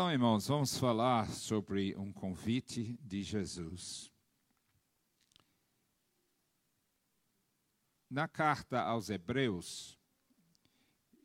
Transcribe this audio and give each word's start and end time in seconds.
Então, 0.00 0.10
irmãos, 0.10 0.46
vamos 0.46 0.78
falar 0.78 1.28
sobre 1.28 1.94
um 1.94 2.10
convite 2.10 2.98
de 3.02 3.22
Jesus. 3.22 4.10
Na 8.08 8.26
carta 8.26 8.80
aos 8.80 9.10
Hebreus, 9.10 9.98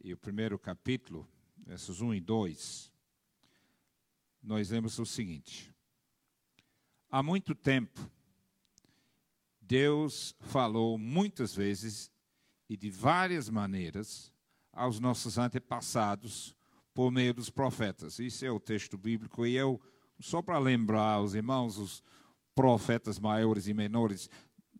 e 0.04 0.12
o 0.12 0.18
primeiro 0.18 0.60
capítulo, 0.60 1.26
versos 1.56 2.02
1 2.02 2.16
e 2.16 2.20
2, 2.20 2.92
nós 4.44 4.72
lemos 4.72 5.00
o 5.00 5.06
seguinte: 5.06 5.74
Há 7.10 7.24
muito 7.24 7.56
tempo, 7.56 8.12
Deus 9.62 10.36
falou 10.42 10.98
muitas 10.98 11.56
vezes 11.56 12.12
e 12.68 12.76
de 12.76 12.90
várias 12.90 13.50
maneiras 13.50 14.34
aos 14.74 15.00
nossos 15.00 15.38
antepassados 15.38 16.54
por 16.96 17.12
meio 17.12 17.34
dos 17.34 17.50
profetas. 17.50 18.18
Isso 18.20 18.46
é 18.46 18.50
o 18.50 18.60
texto 18.60 18.98
bíblico. 18.98 19.46
E 19.46 19.56
eu, 19.56 19.80
só 20.20 20.42
para 20.42 20.58
lembrar 20.58 21.16
aos 21.16 21.34
irmãos, 21.36 21.78
os 21.78 22.02
profetas 22.56 23.20
maiores 23.20 23.68
e 23.68 23.74
menores, 23.74 24.30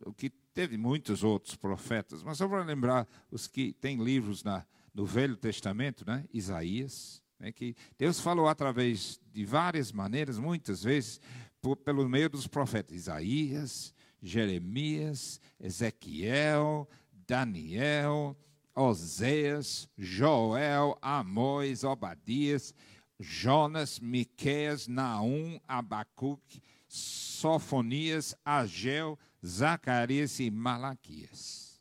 o 0.04 0.14
que 0.14 0.30
teve 0.30 0.78
muitos 0.78 1.22
outros 1.22 1.54
profetas, 1.54 2.22
mas 2.22 2.38
só 2.38 2.48
para 2.48 2.64
lembrar 2.64 3.06
os 3.30 3.46
que 3.46 3.74
têm 3.74 4.02
livros 4.02 4.42
na, 4.42 4.64
no 4.94 5.04
Velho 5.04 5.36
Testamento, 5.36 6.06
né? 6.06 6.24
Isaías, 6.32 7.22
né? 7.38 7.52
que 7.52 7.76
Deus 7.98 8.18
falou 8.18 8.48
através 8.48 9.20
de 9.30 9.44
várias 9.44 9.92
maneiras, 9.92 10.38
muitas 10.38 10.82
vezes, 10.82 11.20
por, 11.60 11.76
pelo 11.76 12.08
meio 12.08 12.30
dos 12.30 12.46
profetas. 12.46 12.96
Isaías, 12.96 13.92
Jeremias, 14.22 15.38
Ezequiel, 15.60 16.88
Daniel, 17.26 18.34
Oséias, 18.76 19.88
Joel, 19.96 20.98
Amós, 21.00 21.82
Obadias, 21.82 22.74
Jonas, 23.18 23.98
Miqueias, 23.98 24.86
Naum, 24.86 25.58
Abacuque, 25.66 26.62
Sofonias, 26.86 28.34
Ageu, 28.44 29.18
Zacarias 29.44 30.38
e 30.40 30.50
Malaquias. 30.50 31.80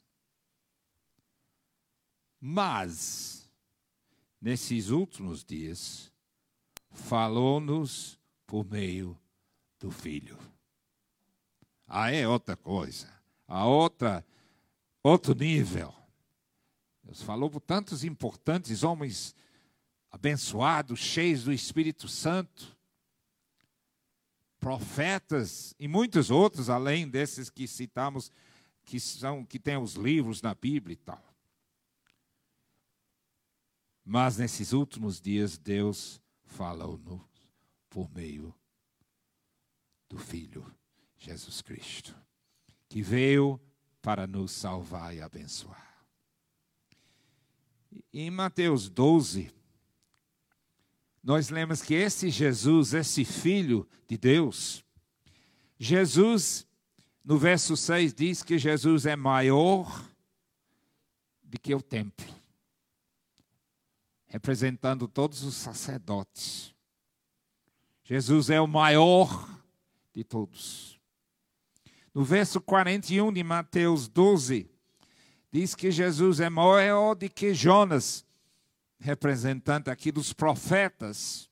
Mas, 2.39 3.49
nesses 4.39 4.89
últimos 4.89 5.43
dias, 5.43 6.11
falou-nos 6.91 8.17
por 8.47 8.65
meio 8.65 9.19
do 9.79 9.91
Filho. 9.91 10.37
Aí 11.87 12.17
é 12.17 12.27
outra 12.27 12.55
coisa, 12.55 13.11
a 13.47 13.65
outra, 13.65 14.25
outro 15.03 15.35
nível. 15.35 16.04
Deus 17.05 17.21
falou 17.21 17.49
por 17.49 17.61
tantos 17.61 18.03
importantes 18.03 18.83
homens 18.83 19.35
abençoados, 20.11 20.99
cheios 20.99 21.43
do 21.43 21.53
Espírito 21.53 22.07
Santo, 22.07 22.75
profetas 24.59 25.75
e 25.79 25.87
muitos 25.87 26.31
outros 26.31 26.69
além 26.69 27.07
desses 27.07 27.49
que 27.49 27.67
citamos 27.67 28.31
que 28.83 28.99
são 28.99 29.45
que 29.45 29.59
têm 29.59 29.77
os 29.77 29.93
livros 29.93 30.41
na 30.41 30.55
Bíblia 30.55 30.93
e 30.93 30.97
tal. 30.97 31.23
Mas 34.03 34.37
nesses 34.37 34.73
últimos 34.73 35.21
dias 35.21 35.57
Deus 35.57 36.21
falou-nos 36.45 37.21
por 37.89 38.09
meio 38.11 38.53
do 40.09 40.17
Filho 40.17 40.65
Jesus 41.17 41.61
Cristo, 41.61 42.15
que 42.87 43.01
veio 43.01 43.59
para 44.01 44.27
nos 44.27 44.51
salvar 44.51 45.15
e 45.15 45.21
abençoar. 45.21 45.94
Em 48.13 48.29
Mateus 48.29 48.89
12, 48.89 49.51
nós 51.23 51.49
lemos 51.49 51.81
que 51.81 51.93
esse 51.93 52.29
Jesus, 52.29 52.93
esse 52.93 53.25
Filho 53.25 53.87
de 54.07 54.17
Deus, 54.17 54.85
Jesus, 55.77 56.67
no 57.23 57.37
verso 57.37 57.75
6, 57.75 58.13
diz 58.13 58.43
que 58.43 58.57
Jesus 58.57 59.05
é 59.05 59.15
maior 59.15 60.07
do 61.43 61.59
que 61.59 61.73
o 61.73 61.81
templo, 61.81 62.25
representando 64.27 65.07
todos 65.07 65.43
os 65.43 65.55
sacerdotes. 65.55 66.73
Jesus 68.03 68.49
é 68.49 68.61
o 68.61 68.67
maior 68.67 69.49
de 70.13 70.23
todos. 70.23 70.99
No 72.13 72.23
verso 72.23 72.61
41 72.61 73.33
de 73.33 73.43
Mateus 73.43 74.07
12, 74.07 74.69
diz 75.55 75.73
que 75.73 75.89
Jesus 75.89 76.41
é 76.41 76.49
maior 76.49 77.15
do 77.15 77.29
que 77.29 77.53
Jonas, 77.53 78.25
representante 78.99 79.89
aqui 79.89 80.11
dos 80.11 80.33
profetas. 80.33 81.49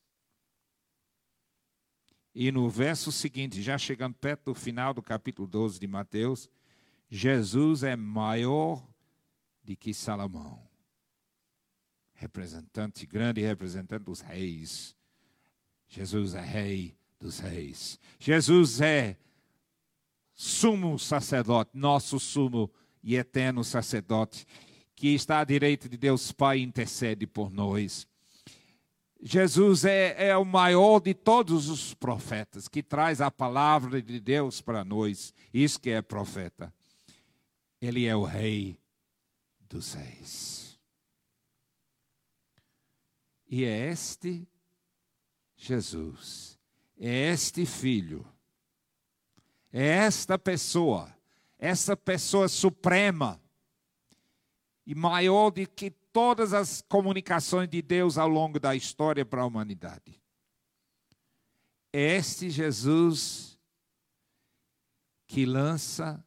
E 2.34 2.52
no 2.52 2.68
verso 2.68 3.10
seguinte, 3.10 3.62
já 3.62 3.78
chegando 3.78 4.14
perto 4.16 4.52
do 4.52 4.54
final 4.54 4.92
do 4.92 5.00
capítulo 5.00 5.48
12 5.48 5.80
de 5.80 5.86
Mateus, 5.86 6.50
Jesus 7.08 7.82
é 7.82 7.96
maior 7.96 8.86
do 9.62 9.74
que 9.74 9.94
Salomão. 9.94 10.60
Representante, 12.12 13.06
grande 13.06 13.40
representante 13.40 14.04
dos 14.04 14.20
reis. 14.20 14.94
Jesus 15.88 16.34
é 16.34 16.42
rei 16.42 16.94
dos 17.18 17.38
reis. 17.38 17.98
Jesus 18.18 18.82
é 18.82 19.16
sumo 20.34 20.98
sacerdote, 20.98 21.70
nosso 21.72 22.20
sumo 22.20 22.66
sacerdote 22.66 22.83
e 23.04 23.16
eterno 23.16 23.62
sacerdote, 23.62 24.46
que 24.96 25.08
está 25.08 25.40
à 25.40 25.44
direita 25.44 25.88
de 25.88 25.98
Deus 25.98 26.32
Pai 26.32 26.58
e 26.58 26.62
intercede 26.62 27.26
por 27.26 27.50
nós. 27.50 28.08
Jesus 29.22 29.84
é, 29.84 30.28
é, 30.28 30.36
o 30.36 30.44
maior 30.44 31.00
de 31.00 31.12
todos 31.12 31.68
os 31.68 31.94
profetas, 31.94 32.66
que 32.66 32.82
traz 32.82 33.20
a 33.20 33.30
palavra 33.30 34.00
de 34.00 34.18
Deus 34.18 34.60
para 34.60 34.84
nós. 34.84 35.32
Isso 35.52 35.78
que 35.78 35.90
é 35.90 36.02
profeta. 36.02 36.72
Ele 37.80 38.06
é 38.06 38.16
o 38.16 38.24
rei 38.24 38.78
dos 39.68 39.92
reis. 39.92 40.78
E 43.46 43.64
é 43.64 43.90
este 43.90 44.48
Jesus, 45.56 46.58
é 46.98 47.30
este 47.30 47.64
filho, 47.64 48.26
é 49.72 49.86
esta 49.86 50.38
pessoa 50.38 51.13
essa 51.64 51.96
pessoa 51.96 52.46
suprema 52.46 53.40
e 54.86 54.94
maior 54.94 55.48
do 55.48 55.66
que 55.66 55.90
todas 55.90 56.52
as 56.52 56.82
comunicações 56.82 57.70
de 57.70 57.80
Deus 57.80 58.18
ao 58.18 58.28
longo 58.28 58.60
da 58.60 58.76
história 58.76 59.24
para 59.24 59.40
a 59.40 59.46
humanidade. 59.46 60.20
É 61.90 62.16
este 62.16 62.50
Jesus 62.50 63.58
que 65.26 65.46
lança 65.46 66.22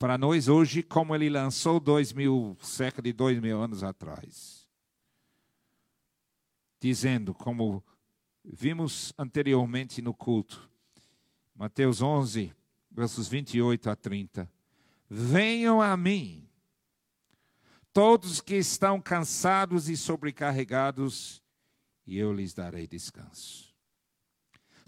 para 0.00 0.18
nós 0.18 0.48
hoje, 0.48 0.82
como 0.82 1.14
ele 1.14 1.30
lançou 1.30 1.78
dois 1.78 2.12
mil, 2.12 2.56
cerca 2.60 3.00
de 3.00 3.12
dois 3.12 3.38
mil 3.38 3.62
anos 3.62 3.84
atrás. 3.84 4.66
Dizendo, 6.80 7.32
como 7.32 7.84
vimos 8.42 9.12
anteriormente 9.16 10.02
no 10.02 10.12
culto, 10.12 10.68
Mateus 11.54 12.02
11, 12.02 12.52
versos 12.92 13.28
28 13.28 13.90
a 13.90 13.96
30. 13.96 14.50
Venham 15.08 15.80
a 15.80 15.96
mim, 15.96 16.48
todos 17.92 18.40
que 18.40 18.56
estão 18.56 19.00
cansados 19.00 19.88
e 19.88 19.96
sobrecarregados, 19.96 21.42
e 22.06 22.18
eu 22.18 22.32
lhes 22.32 22.54
darei 22.54 22.86
descanso. 22.86 23.72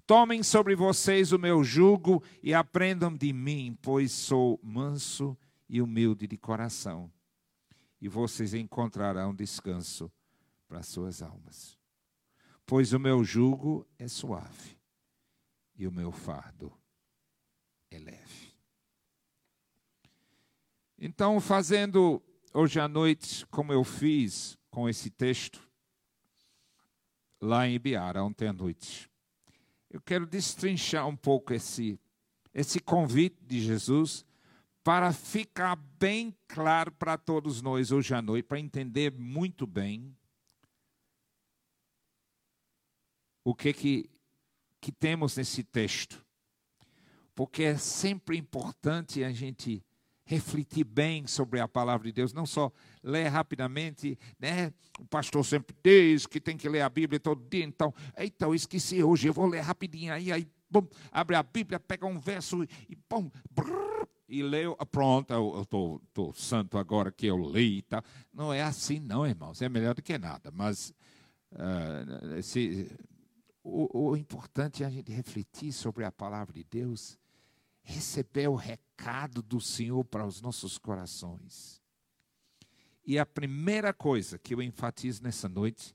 Tomem 0.07 0.43
sobre 0.43 0.75
vocês 0.77 1.33
o 1.33 1.39
meu 1.39 1.65
jugo 1.65 2.23
e 2.43 2.53
aprendam 2.53 3.15
de 3.15 3.33
mim, 3.33 3.79
pois 3.81 4.13
sou 4.13 4.61
manso 4.63 5.37
e 5.69 5.81
humilde 5.81 6.27
de 6.27 6.37
coração, 6.37 7.11
e 8.01 8.09
vocês 8.09 8.53
encontrarão 8.53 9.35
descanso 9.35 10.13
para 10.69 10.83
suas 10.83 11.23
almas. 11.23 11.79
Pois 12.67 12.93
o 12.93 12.99
meu 12.99 13.25
jugo 13.25 13.87
é 13.99 14.09
suave 14.09 14.79
e 15.77 15.87
o 15.87 15.93
meu 15.93 16.13
fardo 16.13 16.73
é 17.95 17.99
leve. 17.99 18.53
Então, 20.99 21.41
fazendo 21.41 22.23
hoje 22.53 22.81
à 22.81 22.89
noite, 22.89 23.47
como 23.47 23.73
eu 23.73 23.85
fiz 23.85 24.59
com 24.71 24.89
esse 24.89 25.11
texto, 25.11 25.61
lá 27.41 27.69
em 27.69 27.75
Ibiara, 27.75 28.25
ontem 28.25 28.49
à 28.49 28.53
noite, 28.53 29.11
eu 29.91 30.01
quero 30.01 30.27
destrinchar 30.27 31.07
um 31.07 31.17
pouco 31.17 31.53
esse, 31.53 32.01
esse 32.53 32.81
convite 32.81 33.37
de 33.45 33.61
Jesus 33.61 34.25
para 34.83 35.13
ficar 35.13 35.77
bem 35.77 36.37
claro 36.49 36.93
para 36.93 37.17
todos 37.17 37.63
nós 37.63 37.91
hoje 37.91 38.15
à 38.15 38.21
noite, 38.21 38.45
para 38.45 38.61
entender 38.61 39.13
muito 39.13 39.67
bem 39.67 40.17
o 43.45 43.55
que, 43.55 43.73
que, 43.73 44.11
que 44.81 44.91
temos 44.91 45.37
nesse 45.37 45.63
texto 45.63 46.25
porque 47.35 47.63
é 47.65 47.77
sempre 47.77 48.37
importante 48.37 49.25
a 49.25 49.33
gente 49.33 49.85
refletir 50.27 50.85
bem 50.85 51.27
sobre 51.27 51.61
a 51.61 51.69
palavra 51.69 52.07
de 52.07 52.13
Deus, 52.13 52.33
não 52.33 52.47
só 52.47 52.73
ler 53.03 53.29
rapidamente, 53.29 54.19
né? 54.39 54.73
O 54.99 55.05
pastor 55.05 55.45
sempre 55.45 55.77
diz 55.83 56.27
que 56.27 56.41
tem 56.41 56.57
que 56.57 56.69
ler 56.69 56.81
a 56.81 56.89
Bíblia 56.89 57.21
todo 57.21 57.47
dia, 57.49 57.65
então, 57.65 57.93
então 58.17 58.55
esqueci 58.55 59.03
hoje, 59.03 59.29
eu 59.29 59.35
vou 59.35 59.47
ler 59.47 59.61
rapidinho 59.61 60.13
aí, 60.13 60.33
aí 60.33 60.49
bom, 60.71 60.87
abre 61.13 61.37
a 61.37 61.43
Bíblia, 61.43 61.79
pega 61.79 62.07
um 62.07 62.19
verso 62.19 62.65
e 62.89 62.97
bom, 63.09 63.31
e 64.27 64.43
leu, 64.43 64.75
pronto, 64.91 65.33
eu 65.33 65.63
estou 65.63 66.33
santo 66.35 66.79
agora 66.79 67.13
que 67.13 67.27
eu 67.27 67.39
li 67.51 67.79
e 67.79 67.83
tal. 67.83 68.03
Não 68.33 68.53
é 68.53 68.63
assim, 68.63 68.99
não, 68.99 69.27
irmãos, 69.27 69.61
é 69.61 69.69
melhor 69.69 69.95
do 69.95 70.03
que 70.03 70.17
nada, 70.17 70.51
mas 70.51 70.95
uh, 71.53 72.43
se, 72.43 72.91
o, 73.63 74.11
o 74.11 74.17
importante 74.17 74.83
é 74.83 74.87
a 74.87 74.91
gente 74.91 75.13
refletir 75.13 75.73
sobre 75.73 76.05
a 76.05 76.11
palavra 76.11 76.55
de 76.55 76.65
Deus, 76.65 77.19
receber 77.85 78.49
o 78.49 78.57
recado 78.57 79.43
do 79.43 79.61
Senhor 79.61 80.05
para 80.05 80.27
os 80.27 80.41
nossos 80.41 80.79
corações. 80.79 81.81
E 83.07 83.19
a 83.19 83.27
primeira 83.27 83.93
coisa 83.93 84.39
que 84.39 84.55
eu 84.55 84.63
enfatizo 84.63 85.23
nessa 85.23 85.49
noite, 85.49 85.95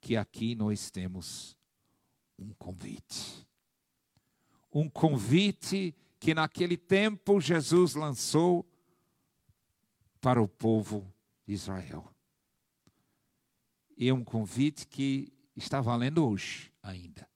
que 0.00 0.16
aqui 0.16 0.56
nós 0.56 0.90
temos 0.90 1.56
um 2.36 2.52
convite. 2.54 3.46
Um 4.72 4.90
convite 4.90 5.94
que 6.18 6.34
naquele 6.34 6.76
tempo 6.76 7.40
Jesus 7.40 7.94
lançou 7.94 8.68
para 10.20 10.42
o 10.42 10.48
povo 10.48 11.12
de 11.46 11.54
Israel. 11.54 12.12
E 13.96 14.08
é 14.08 14.14
um 14.14 14.24
convite 14.24 14.86
que 14.86 15.32
está 15.56 15.80
valendo 15.80 16.26
hoje 16.26 16.72
ainda. 16.82 17.28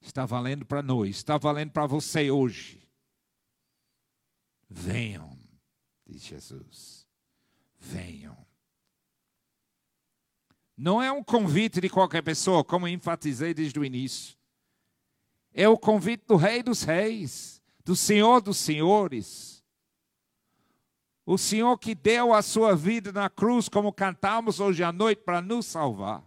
Está 0.00 0.24
valendo 0.24 0.64
para 0.64 0.82
nós, 0.82 1.16
está 1.16 1.36
valendo 1.36 1.72
para 1.72 1.86
você 1.86 2.30
hoje. 2.30 2.87
Venham, 4.68 5.38
diz 6.06 6.22
Jesus. 6.22 7.06
Venham. 7.78 8.36
Não 10.76 11.02
é 11.02 11.10
um 11.10 11.24
convite 11.24 11.80
de 11.80 11.88
qualquer 11.88 12.22
pessoa, 12.22 12.62
como 12.62 12.86
enfatizei 12.86 13.52
desde 13.52 13.78
o 13.80 13.84
início. 13.84 14.36
É 15.52 15.68
o 15.68 15.76
convite 15.76 16.24
do 16.26 16.36
Rei 16.36 16.62
dos 16.62 16.82
Reis, 16.82 17.60
do 17.84 17.96
Senhor 17.96 18.40
dos 18.40 18.58
Senhores. 18.58 19.64
O 21.26 21.36
Senhor 21.36 21.76
que 21.78 21.94
deu 21.94 22.32
a 22.32 22.42
sua 22.42 22.76
vida 22.76 23.12
na 23.12 23.28
cruz, 23.28 23.68
como 23.68 23.92
cantamos 23.92 24.60
hoje 24.60 24.84
à 24.84 24.92
noite, 24.92 25.22
para 25.22 25.42
nos 25.42 25.66
salvar. 25.66 26.24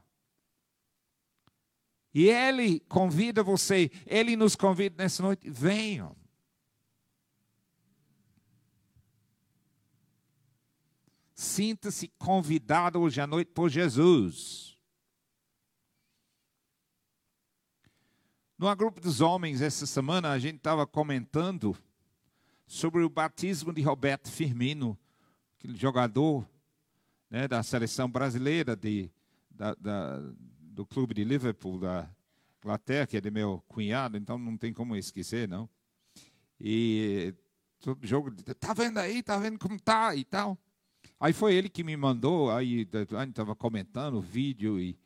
E 2.13 2.27
Ele 2.27 2.81
convida 2.81 3.41
você, 3.41 3.89
Ele 4.05 4.35
nos 4.35 4.55
convida 4.55 5.01
nessa 5.01 5.23
noite, 5.23 5.49
venham. 5.49 6.15
Sinta-se 11.41 12.07
convidado 12.19 12.99
hoje 12.99 13.19
à 13.19 13.25
noite 13.25 13.49
por 13.51 13.67
Jesus. 13.67 14.77
No 18.55 18.73
grupo 18.75 19.01
dos 19.01 19.21
homens, 19.21 19.59
essa 19.59 19.87
semana, 19.87 20.29
a 20.29 20.37
gente 20.37 20.57
estava 20.57 20.85
comentando 20.85 21.75
sobre 22.67 23.01
o 23.01 23.09
batismo 23.09 23.73
de 23.73 23.81
Roberto 23.81 24.29
Firmino, 24.29 24.95
aquele 25.57 25.75
jogador 25.75 26.47
né, 27.27 27.47
da 27.47 27.63
seleção 27.63 28.07
brasileira 28.07 28.75
de, 28.75 29.09
da, 29.49 29.73
da, 29.73 30.19
do 30.59 30.85
clube 30.85 31.15
de 31.15 31.23
Liverpool, 31.23 31.79
da 31.79 32.07
Inglaterra, 32.59 33.07
que 33.07 33.17
é 33.17 33.21
de 33.21 33.31
meu 33.31 33.63
cunhado, 33.67 34.15
então 34.15 34.37
não 34.37 34.55
tem 34.55 34.71
como 34.71 34.95
esquecer, 34.95 35.47
não. 35.47 35.67
E 36.59 37.33
todo 37.79 38.05
jogo, 38.05 38.31
tá 38.59 38.75
vendo 38.75 38.99
aí, 38.99 39.23
tá 39.23 39.39
vendo 39.39 39.57
como 39.57 39.81
tá 39.81 40.15
e 40.15 40.23
tal. 40.23 40.55
Aí 41.21 41.33
foi 41.33 41.53
ele 41.53 41.69
que 41.69 41.83
me 41.83 41.95
mandou, 41.95 42.49
aí 42.49 42.89
a 42.91 43.19
gente 43.19 43.29
estava 43.29 43.55
comentando 43.55 44.15
o 44.15 44.21
vídeo 44.21 44.79
e 44.79 44.97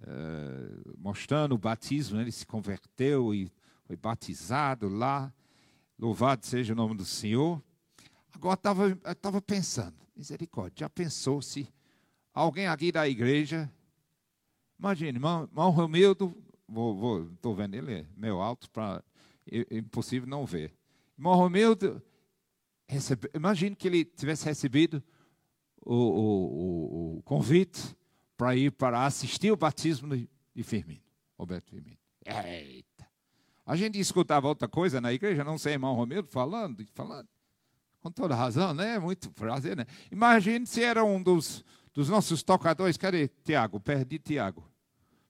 uh, 0.00 0.94
mostrando 0.98 1.54
o 1.54 1.58
batismo, 1.58 2.20
ele 2.20 2.30
se 2.30 2.44
converteu 2.44 3.34
e 3.34 3.50
foi 3.86 3.96
batizado 3.96 4.90
lá. 4.90 5.32
Louvado 5.98 6.44
seja 6.44 6.74
o 6.74 6.76
nome 6.76 6.94
do 6.94 7.04
Senhor. 7.06 7.62
Agora 8.34 8.60
estava 9.10 9.40
pensando, 9.40 9.96
misericórdia, 10.14 10.84
já 10.84 10.90
pensou 10.90 11.40
se 11.40 11.66
alguém 12.34 12.66
aqui 12.66 12.92
da 12.92 13.08
igreja, 13.08 13.72
imagine, 14.78 15.16
irmão, 15.16 15.44
irmão 15.44 15.70
Romildo, 15.70 16.36
estou 17.36 17.54
vendo 17.54 17.74
ele 17.74 18.00
é 18.00 18.06
meio 18.14 18.38
alto, 18.38 18.70
para 18.70 19.02
é 19.50 19.78
impossível 19.78 20.28
não 20.28 20.44
ver. 20.44 20.74
Irmão 21.16 21.34
Romildo, 21.36 22.02
recebe, 22.86 23.30
imagine 23.32 23.74
que 23.74 23.88
ele 23.88 24.04
tivesse 24.04 24.44
recebido 24.44 25.02
o, 25.84 25.94
o, 25.94 27.18
o 27.18 27.22
convite 27.22 27.96
para 28.36 28.56
ir 28.56 28.72
para 28.72 29.04
assistir 29.06 29.52
o 29.52 29.56
batismo 29.56 30.16
de 30.16 30.62
Firmino, 30.62 31.02
Roberto 31.38 31.70
Firmino. 31.70 31.98
Eita! 32.24 33.06
A 33.66 33.76
gente 33.76 33.98
escutava 33.98 34.46
outra 34.46 34.68
coisa 34.68 35.00
na 35.00 35.12
igreja, 35.12 35.42
não 35.42 35.56
sei, 35.56 35.74
irmão 35.74 35.94
Romero 35.94 36.26
falando, 36.26 36.84
falando. 36.92 37.28
Com 38.00 38.10
toda 38.10 38.34
razão, 38.34 38.74
né? 38.74 38.98
Muito 38.98 39.30
prazer, 39.30 39.74
né? 39.74 39.86
Imagine 40.12 40.66
se 40.66 40.82
era 40.82 41.02
um 41.02 41.22
dos, 41.22 41.64
dos 41.94 42.10
nossos 42.10 42.42
tocadores. 42.42 42.98
Cadê 42.98 43.28
Tiago? 43.28 43.80
Perdi 43.80 44.18
Tiago. 44.18 44.70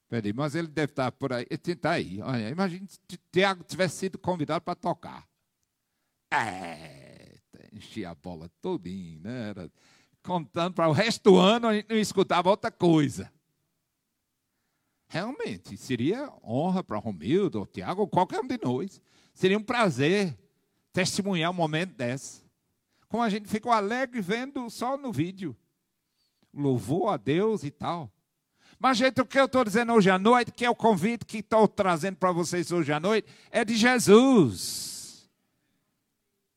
Perdi, 0.09 0.33
mas 0.33 0.57
ele 0.57 0.67
deve 0.67 0.91
estar 0.91 1.13
por 1.13 1.33
aí. 1.33 1.47
Ele 1.49 1.61
está 1.65 1.93
aí. 1.93 2.21
Olha, 2.21 2.49
imagine 2.49 2.89
se 2.89 2.99
Tiago 3.31 3.63
tivesse 3.63 3.99
sido 3.99 4.19
convidado 4.19 4.63
para 4.63 4.75
tocar. 4.75 5.25
É, 6.33 7.39
enchia 7.73 8.11
a 8.11 8.15
bola 8.17 8.51
todinha, 8.61 9.21
né? 9.23 9.51
Era, 9.51 9.71
contando 10.25 10.75
para 10.75 10.89
o 10.89 10.93
resto 10.93 11.31
do 11.31 11.37
ano, 11.37 11.69
a 11.69 11.75
gente 11.75 11.91
não 11.91 11.99
escutava 11.99 12.49
outra 12.49 12.71
coisa. 12.71 13.31
Realmente, 15.07 15.77
seria 15.77 16.33
honra 16.43 16.83
para 16.83 16.99
Romildo, 16.99 17.61
ou 17.61 17.67
Tiago, 17.67 18.01
ou 18.01 18.09
qualquer 18.09 18.41
um 18.41 18.47
de 18.47 18.59
nós. 18.61 19.01
Seria 19.35 19.59
um 19.59 19.63
prazer 19.63 20.37
testemunhar 20.93 21.51
um 21.51 21.55
momento 21.55 21.95
desse. 21.95 22.43
Como 23.07 23.23
a 23.23 23.29
gente 23.29 23.49
ficou 23.49 23.71
alegre 23.71 24.21
vendo 24.21 24.69
só 24.71 24.97
no 24.97 25.13
vídeo. 25.13 25.55
Louvou 26.53 27.09
a 27.11 27.17
Deus 27.17 27.63
e 27.63 27.71
tal. 27.71 28.11
Mas, 28.79 28.97
gente, 28.97 29.21
o 29.21 29.27
que 29.27 29.39
eu 29.39 29.45
estou 29.45 29.63
dizendo 29.63 29.93
hoje 29.93 30.11
à 30.11 30.19
noite, 30.19 30.53
que 30.53 30.65
é 30.65 30.71
o 30.71 30.75
convite 30.75 31.25
que 31.25 31.39
estou 31.39 31.69
trazendo 31.69 32.17
para 32.17 32.33
vocês 32.33 32.73
hoje 32.73 32.93
à 32.93 32.99
noite, 32.99 33.29
é 33.51 33.65
de 33.65 33.77
Jesus. 33.77 35.31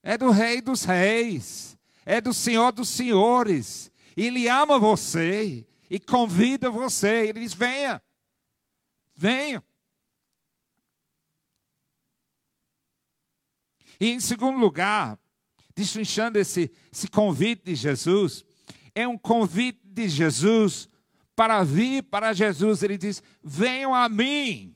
É 0.01 0.17
do 0.17 0.31
Rei 0.31 0.61
dos 0.61 0.83
Reis 0.83 1.76
é 2.07 2.21
do 2.21 2.33
Senhor 2.33 2.71
dos 2.71 2.87
Senhores. 2.87 3.91
Ele 4.15 4.47
ama 4.47 4.79
você 4.79 5.67
e 5.89 5.99
convida 5.99 6.71
você. 6.71 7.27
Ele 7.27 7.41
diz: 7.41 7.53
venha, 7.53 8.01
venha. 9.13 9.61
E 13.99 14.09
em 14.09 14.21
segundo 14.21 14.57
lugar, 14.57 15.19
destrinchando 15.75 16.39
esse, 16.39 16.71
esse 16.93 17.09
convite 17.09 17.65
de 17.65 17.75
Jesus, 17.75 18.45
é 18.95 19.05
um 19.05 19.17
convite 19.17 19.81
de 19.83 20.07
Jesus 20.07 20.87
para 21.35 21.61
vir 21.61 22.03
para 22.03 22.31
Jesus. 22.31 22.83
Ele 22.83 22.97
diz: 22.97 23.21
venham 23.43 23.93
a 23.93 24.07
mim, 24.07 24.73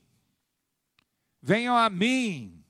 venham 1.40 1.74
a 1.74 1.88
mim. 1.88 2.61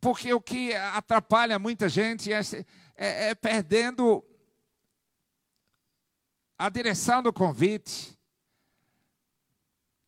Porque 0.00 0.32
o 0.32 0.40
que 0.40 0.74
atrapalha 0.74 1.58
muita 1.58 1.88
gente 1.88 2.32
é, 2.32 2.40
é, 2.96 3.30
é 3.30 3.34
perdendo 3.34 4.24
a 6.56 6.68
direção 6.68 7.22
do 7.22 7.32
convite. 7.32 8.16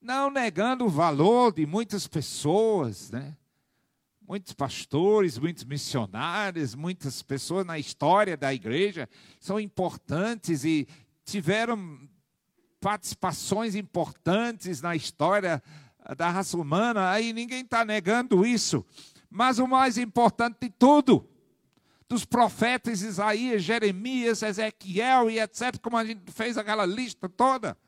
Não 0.00 0.30
negando 0.30 0.86
o 0.86 0.88
valor 0.88 1.52
de 1.52 1.66
muitas 1.66 2.06
pessoas, 2.06 3.10
né? 3.10 3.36
muitos 4.30 4.52
pastores, 4.52 5.36
muitos 5.38 5.64
missionários, 5.64 6.76
muitas 6.76 7.20
pessoas 7.20 7.66
na 7.66 7.80
história 7.80 8.36
da 8.36 8.54
igreja 8.54 9.08
são 9.40 9.58
importantes 9.58 10.64
e 10.64 10.86
tiveram 11.24 12.08
participações 12.80 13.74
importantes 13.74 14.80
na 14.80 14.94
história 14.94 15.60
da 16.16 16.30
raça 16.30 16.56
humana, 16.56 17.10
aí 17.10 17.32
ninguém 17.32 17.62
está 17.62 17.84
negando 17.84 18.46
isso. 18.46 18.86
Mas 19.30 19.60
o 19.60 19.66
mais 19.66 19.96
importante 19.96 20.58
de 20.62 20.70
tudo, 20.70 21.26
dos 22.08 22.24
profetas 22.24 23.02
Isaías, 23.02 23.62
Jeremias, 23.62 24.42
Ezequiel 24.42 25.30
e 25.30 25.38
etc., 25.38 25.78
como 25.80 25.96
a 25.96 26.04
gente 26.04 26.32
fez 26.32 26.58
aquela 26.58 26.84
lista 26.84 27.28
toda. 27.28 27.78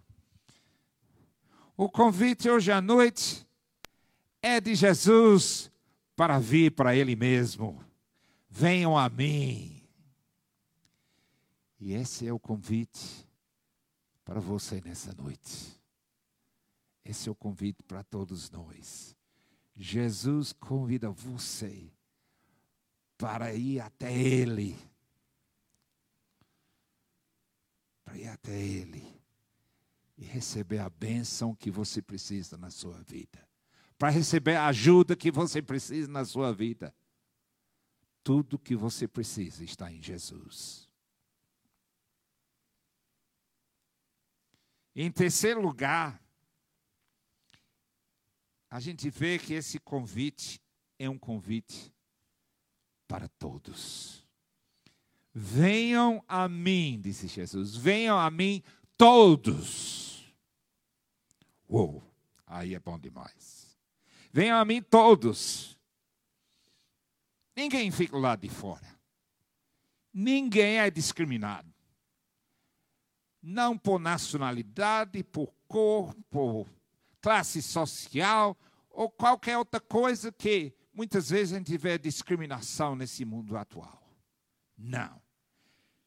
O 1.76 1.88
convite 1.88 2.48
hoje 2.48 2.70
à 2.70 2.80
noite 2.80 3.44
é 4.40 4.60
de 4.60 4.76
Jesus 4.76 5.70
para 6.14 6.38
vir 6.38 6.70
para 6.70 6.94
Ele 6.94 7.16
mesmo. 7.16 7.84
Venham 8.48 8.96
a 8.96 9.08
mim. 9.08 9.82
E 11.80 11.94
esse 11.94 12.28
é 12.28 12.32
o 12.32 12.38
convite 12.38 13.26
para 14.24 14.38
você 14.38 14.80
nessa 14.80 15.12
noite. 15.14 15.80
Esse 17.04 17.28
é 17.28 17.32
o 17.32 17.34
convite 17.34 17.82
para 17.82 18.04
todos 18.04 18.48
nós. 18.50 19.16
Jesus 19.74 20.52
convida 20.52 21.10
você 21.10 21.90
para 23.16 23.54
ir 23.54 23.80
até 23.80 24.12
Ele. 24.12 24.76
Para 28.04 28.18
ir 28.18 28.28
até 28.28 28.60
Ele 28.60 29.22
e 30.22 30.24
receber 30.24 30.78
a 30.78 30.88
bênção 30.88 31.54
que 31.54 31.70
você 31.70 32.00
precisa 32.00 32.56
na 32.56 32.70
sua 32.70 33.02
vida. 33.02 33.44
Para 33.98 34.10
receber 34.10 34.56
a 34.56 34.66
ajuda 34.66 35.16
que 35.16 35.30
você 35.30 35.60
precisa 35.60 36.10
na 36.10 36.24
sua 36.24 36.52
vida. 36.52 36.94
Tudo 38.22 38.58
que 38.58 38.76
você 38.76 39.08
precisa 39.08 39.64
está 39.64 39.90
em 39.92 40.00
Jesus. 40.00 40.88
Em 44.94 45.10
terceiro 45.10 45.60
lugar, 45.60 46.22
a 48.72 48.80
gente 48.80 49.10
vê 49.10 49.38
que 49.38 49.52
esse 49.52 49.78
convite 49.78 50.58
é 50.98 51.06
um 51.06 51.18
convite 51.18 51.92
para 53.06 53.28
todos. 53.28 54.26
Venham 55.30 56.24
a 56.26 56.48
mim, 56.48 56.98
disse 56.98 57.26
Jesus, 57.26 57.76
venham 57.76 58.18
a 58.18 58.30
mim 58.30 58.62
todos. 58.96 60.34
Uou, 61.68 62.02
aí 62.46 62.74
é 62.74 62.80
bom 62.80 62.98
demais. 62.98 63.78
Venham 64.32 64.56
a 64.56 64.64
mim 64.64 64.80
todos. 64.80 65.78
Ninguém 67.54 67.90
fica 67.90 68.16
lá 68.16 68.36
de 68.36 68.48
fora. 68.48 68.98
Ninguém 70.10 70.78
é 70.78 70.90
discriminado. 70.90 71.70
Não 73.42 73.76
por 73.76 74.00
nacionalidade, 74.00 75.22
por 75.22 75.52
cor, 75.68 76.14
por 76.30 76.66
classe 77.22 77.62
social 77.62 78.58
ou 78.90 79.08
qualquer 79.08 79.56
outra 79.56 79.80
coisa 79.80 80.30
que 80.30 80.74
muitas 80.92 81.30
vezes 81.30 81.54
a 81.54 81.58
gente 81.58 81.78
vê 81.78 81.96
discriminação 81.96 82.94
nesse 82.94 83.24
mundo 83.24 83.56
atual. 83.56 84.02
Não. 84.76 85.22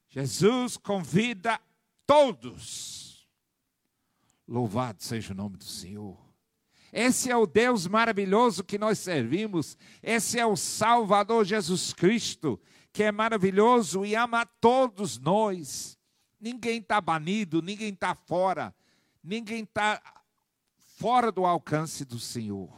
Jesus 0.09 0.77
convida 0.77 1.59
todos. 2.05 3.27
Louvado 4.47 5.01
seja 5.01 5.33
o 5.33 5.35
nome 5.35 5.57
do 5.57 5.63
Senhor. 5.63 6.23
Esse 6.93 7.31
é 7.31 7.35
o 7.35 7.47
Deus 7.47 7.87
maravilhoso 7.87 8.63
que 8.63 8.77
nós 8.77 8.99
servimos. 8.99 9.77
Esse 10.03 10.39
é 10.39 10.45
o 10.45 10.55
Salvador 10.55 11.43
Jesus 11.43 11.93
Cristo, 11.93 12.59
que 12.93 13.03
é 13.03 13.11
maravilhoso 13.11 14.05
e 14.05 14.15
ama 14.15 14.41
a 14.41 14.45
todos 14.45 15.17
nós. 15.17 15.97
Ninguém 16.39 16.79
está 16.79 17.01
banido, 17.01 17.61
ninguém 17.61 17.89
está 17.89 18.13
fora, 18.13 18.73
ninguém 19.23 19.63
está 19.63 20.01
fora 20.97 21.31
do 21.31 21.45
alcance 21.45 22.05
do 22.05 22.19
Senhor. 22.19 22.73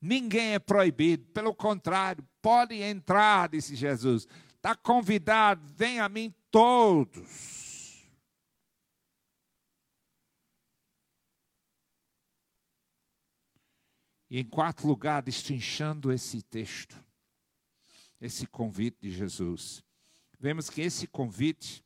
Ninguém 0.00 0.54
é 0.54 0.58
proibido, 0.58 1.26
pelo 1.26 1.54
contrário, 1.54 2.26
pode 2.42 2.74
entrar, 2.74 3.48
disse 3.48 3.74
Jesus. 3.74 4.26
Está 4.56 4.74
convidado, 4.74 5.66
vem 5.74 6.00
a 6.00 6.08
mim 6.08 6.34
todos. 6.50 7.64
E 14.30 14.40
em 14.40 14.44
quarto 14.44 14.86
lugar, 14.86 15.22
destrinchando 15.22 16.12
esse 16.12 16.42
texto, 16.42 17.02
esse 18.20 18.46
convite 18.46 18.98
de 19.00 19.10
Jesus, 19.10 19.82
vemos 20.40 20.68
que 20.68 20.80
esse 20.80 21.06
convite 21.06 21.84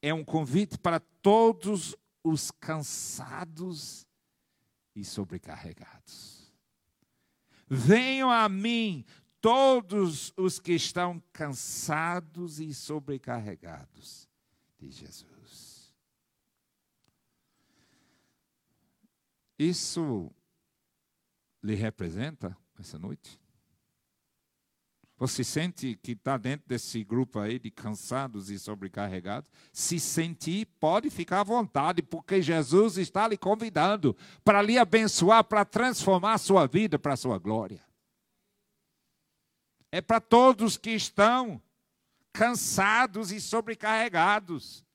é 0.00 0.14
um 0.14 0.24
convite 0.24 0.78
para 0.78 1.00
todos 1.00 1.96
os 2.28 2.50
cansados 2.50 4.06
e 4.94 5.04
sobrecarregados. 5.04 6.52
Venham 7.68 8.30
a 8.30 8.48
mim 8.48 9.04
todos 9.40 10.32
os 10.36 10.58
que 10.58 10.72
estão 10.72 11.22
cansados 11.32 12.60
e 12.60 12.74
sobrecarregados, 12.74 14.28
de 14.78 14.90
Jesus. 14.90 15.94
Isso 19.58 20.30
lhe 21.62 21.74
representa 21.74 22.56
essa 22.78 22.98
noite? 22.98 23.40
Você 25.18 25.42
sente 25.42 25.96
que 25.96 26.12
está 26.12 26.36
dentro 26.36 26.68
desse 26.68 27.02
grupo 27.02 27.40
aí 27.40 27.58
de 27.58 27.72
cansados 27.72 28.50
e 28.50 28.58
sobrecarregados? 28.58 29.50
Se 29.72 29.98
sentir, 29.98 30.66
pode 30.78 31.10
ficar 31.10 31.40
à 31.40 31.44
vontade, 31.44 32.02
porque 32.02 32.40
Jesus 32.40 32.96
está 32.96 33.26
lhe 33.26 33.36
convidando 33.36 34.16
para 34.44 34.62
lhe 34.62 34.78
abençoar, 34.78 35.42
para 35.42 35.64
transformar 35.64 36.34
a 36.34 36.38
sua 36.38 36.68
vida 36.68 37.00
para 37.00 37.14
a 37.14 37.16
sua 37.16 37.36
glória. 37.36 37.84
É 39.90 40.00
para 40.00 40.20
todos 40.20 40.76
que 40.76 40.90
estão 40.90 41.60
cansados 42.32 43.32
e 43.32 43.40
sobrecarregados. 43.40 44.86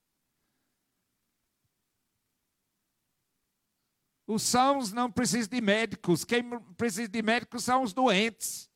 Os 4.26 4.42
sãos 4.42 4.94
não 4.94 5.12
precisam 5.12 5.50
de 5.50 5.60
médicos, 5.60 6.24
quem 6.24 6.58
precisa 6.78 7.10
de 7.10 7.22
médicos 7.22 7.66
são 7.66 7.84
os 7.84 7.92
doentes. 7.92 8.72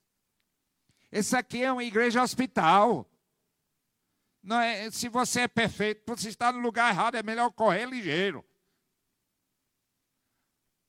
Esse 1.11 1.35
aqui 1.35 1.63
é 1.63 1.71
uma 1.71 1.83
igreja 1.83 2.21
hospital. 2.21 3.09
Não 4.43 4.59
é, 4.59 4.89
se 4.91 5.09
você 5.09 5.41
é 5.41 5.47
perfeito, 5.47 6.03
você 6.07 6.29
está 6.29 6.51
no 6.51 6.59
lugar 6.59 6.91
errado, 6.91 7.15
é 7.15 7.23
melhor 7.23 7.51
correr 7.51 7.85
ligeiro. 7.85 8.45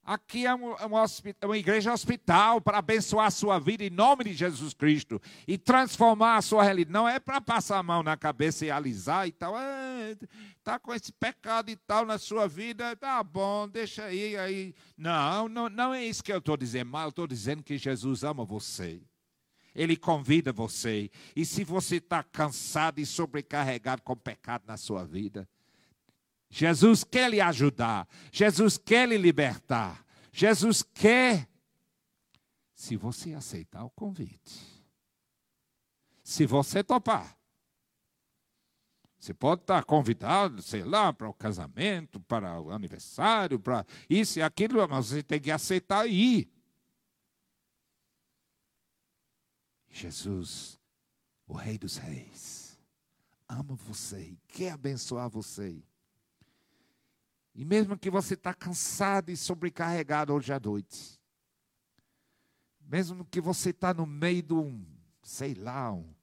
Aqui 0.09 0.47
é 0.47 0.55
uma, 0.55 0.75
uma, 0.87 1.05
uma, 1.45 1.59
igreja 1.59 1.93
hospital 1.93 2.63
para 2.63 2.79
abençoar 2.79 3.27
a 3.27 3.31
sua 3.31 3.59
vida 3.59 3.85
em 3.85 3.91
nome 3.91 4.25
de 4.25 4.33
Jesus 4.33 4.73
Cristo 4.73 5.21
e 5.47 5.59
transformar 5.59 6.37
a 6.37 6.41
sua 6.41 6.63
realidade. 6.63 6.95
Não 6.95 7.07
é 7.07 7.21
para 7.21 7.43
passar 7.43 7.77
a 7.77 7.83
mão 7.83 8.03
na 8.03 8.17
cabeça 8.17 8.65
e 8.65 8.71
alisar 8.71 9.29
e 9.29 9.33
tal. 9.33 9.55
Está 10.57 10.77
ah, 10.77 10.79
com 10.79 10.95
esse 10.95 11.13
pecado 11.13 11.69
e 11.69 11.77
tal 11.77 12.07
na 12.07 12.17
sua 12.17 12.49
vida, 12.49 12.97
tá 12.97 13.23
bom, 13.23 13.69
deixa 13.69 14.05
aí. 14.05 14.35
aí. 14.39 14.75
Não, 14.97 15.47
não, 15.47 15.69
não 15.69 15.93
é 15.93 16.03
isso 16.03 16.25
que 16.25 16.33
eu 16.33 16.39
estou 16.39 16.57
dizendo, 16.57 16.91
mas 16.91 17.03
eu 17.03 17.11
estou 17.11 17.27
dizendo 17.27 17.63
que 17.63 17.77
Jesus 17.77 18.25
ama 18.25 18.47
você. 18.47 19.03
Ele 19.75 19.97
convida 19.97 20.53
você. 20.53 21.11
E 21.37 21.45
se 21.45 21.65
você 21.65 21.97
está 21.97 22.23
cansado 22.23 22.99
e 22.99 23.07
sobrecarregado 23.07 24.03
com 24.03 24.17
pecado 24.17 24.65
na 24.67 24.77
sua 24.77 25.05
vida, 25.05 25.49
Jesus 26.51 27.05
quer 27.05 27.31
lhe 27.31 27.41
ajudar. 27.41 28.09
Jesus 28.33 28.79
quer 28.79 29.09
lhe 29.09 29.17
libertar. 29.17 30.05
Jesus 30.33 30.83
quer. 30.83 31.49
Se 32.75 32.97
você 32.97 33.35
aceitar 33.35 33.85
o 33.85 33.91
convite. 33.91 34.83
Se 36.23 36.47
você 36.47 36.83
topar. 36.83 37.37
Você 39.19 39.35
pode 39.35 39.63
estar 39.63 39.83
convidado, 39.85 40.63
sei 40.63 40.85
lá, 40.85 41.13
para 41.13 41.29
o 41.29 41.35
casamento, 41.35 42.21
para 42.21 42.61
o 42.61 42.71
aniversário, 42.71 43.59
para 43.59 43.85
isso 44.09 44.39
e 44.39 44.43
aquilo, 44.43 44.87
mas 44.89 45.07
você 45.07 45.23
tem 45.23 45.41
que 45.41 45.51
aceitar 45.51 46.07
e 46.07 46.39
ir. 46.39 46.58
Jesus, 49.99 50.79
o 51.47 51.55
Rei 51.55 51.77
dos 51.77 51.97
Reis, 51.97 52.79
ama 53.49 53.75
você 53.75 54.21
e 54.21 54.39
quer 54.47 54.73
abençoar 54.73 55.29
você. 55.29 55.83
E 57.55 57.65
mesmo 57.65 57.99
que 57.99 58.11
você 58.11 58.35
está 58.35 58.55
cansado 58.55 59.31
e 59.31 59.37
sobrecarregado 59.37 60.33
hoje 60.33 60.53
à 60.53 60.61
noite, 60.61 61.21
mesmo 62.81 63.25
que 63.25 63.41
você 63.41 63.71
está 63.71 63.93
no 63.93 64.07
meio 64.07 64.43
de 64.43 64.55
um, 64.55 64.87
sei 65.23 65.55
lá, 65.55 65.93
um, 65.93 66.15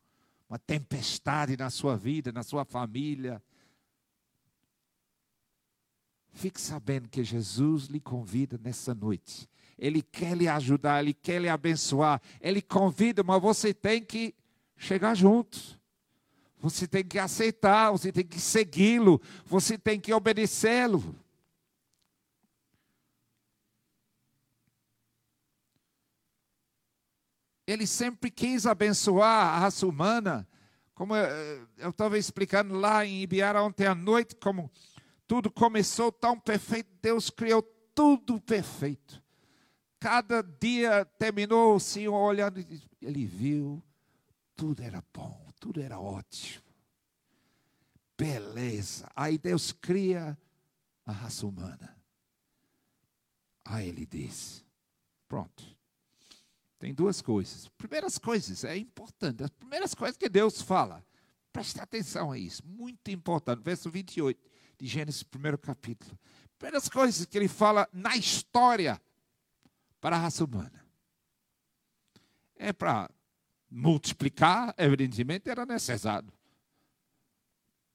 uma 0.49 0.57
tempestade 0.57 1.57
na 1.57 1.69
sua 1.69 1.97
vida, 1.97 2.31
na 2.31 2.43
sua 2.43 2.63
família, 2.63 3.43
fique 6.31 6.59
sabendo 6.61 7.09
que 7.09 7.23
Jesus 7.23 7.85
lhe 7.85 7.99
convida 7.99 8.57
nessa 8.57 8.95
noite 8.95 9.49
ele 9.77 10.01
quer 10.01 10.37
lhe 10.37 10.47
ajudar, 10.47 11.01
Ele 11.01 11.13
quer 11.13 11.41
lhe 11.41 11.49
abençoar. 11.49 12.21
Ele 12.39 12.61
convida, 12.61 13.23
mas 13.23 13.41
você 13.41 13.73
tem 13.73 14.01
que 14.01 14.33
chegar 14.77 15.13
junto. 15.15 15.79
Você 16.59 16.87
tem 16.87 17.03
que 17.03 17.19
aceitar, 17.19 17.91
você 17.91 18.11
tem 18.11 18.25
que 18.25 18.39
segui-lo, 18.39 19.21
você 19.45 19.77
tem 19.77 19.99
que 19.99 20.13
obedecê-lo. 20.13 21.15
Ele 27.67 27.85
sempre 27.85 28.31
quis 28.31 28.65
abençoar 28.65 29.55
a 29.55 29.59
raça 29.59 29.85
humana, 29.85 30.47
como 30.93 31.15
eu 31.15 31.89
estava 31.89 32.17
explicando 32.17 32.75
lá 32.75 33.05
em 33.05 33.23
Ibiara 33.23 33.61
ontem 33.61 33.87
à 33.87 33.95
noite, 33.95 34.35
como 34.35 34.71
tudo 35.27 35.51
começou 35.51 36.11
tão 36.11 36.39
perfeito, 36.39 36.89
Deus 37.01 37.29
criou 37.29 37.63
tudo 37.93 38.39
perfeito 38.39 39.24
cada 39.99 40.41
dia 40.41 41.05
terminou 41.17 41.75
o 41.75 41.79
Senhor 41.79 42.15
olhando 42.15 42.59
e 42.59 42.81
ele 43.01 43.25
viu, 43.25 43.83
tudo 44.55 44.81
era 44.81 45.03
bom, 45.13 45.51
tudo 45.59 45.81
era 45.81 45.99
ótimo. 45.99 46.63
Beleza. 48.17 49.09
Aí 49.15 49.37
Deus 49.37 49.71
cria 49.71 50.37
a 51.05 51.11
raça 51.11 51.45
humana. 51.45 51.95
Aí 53.65 53.89
ele 53.89 54.05
diz: 54.05 54.63
Pronto, 55.27 55.63
tem 56.79 56.93
duas 56.93 57.21
coisas. 57.21 57.67
Primeiras 57.69 58.17
coisas, 58.17 58.63
é 58.63 58.77
importante. 58.77 59.43
As 59.43 59.49
primeiras 59.49 59.93
coisas 59.93 60.17
que 60.17 60.29
Deus 60.29 60.61
fala. 60.61 61.03
Preste 61.51 61.79
atenção 61.79 62.31
a 62.31 62.37
isso. 62.37 62.61
Muito 62.65 63.09
importante. 63.11 63.61
Verso 63.63 63.89
28 63.89 64.51
de 64.77 64.87
Gênesis, 64.87 65.23
primeiro 65.23 65.57
capítulo. 65.57 66.17
Primeiras 66.57 66.89
coisas 66.89 67.25
que 67.25 67.37
ele 67.37 67.47
fala 67.47 67.87
na 67.91 68.15
história 68.15 69.01
para 70.05 70.17
a 70.17 70.19
raça 70.19 70.45
humana. 70.45 70.85
É 72.55 72.71
para 72.71 73.09
multiplicar, 73.71 74.71
evidentemente, 74.77 75.49
era 75.49 75.65
necessário. 75.65 76.31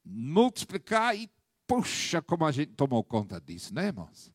Multiplicar 0.05 1.17
e, 1.17 1.31
puxa, 1.69 2.21
como 2.21 2.45
a 2.45 2.51
gente 2.51 2.73
tomou 2.73 3.05
conta 3.05 3.41
disso, 3.41 3.73
né, 3.73 3.87
irmãos? 3.87 4.33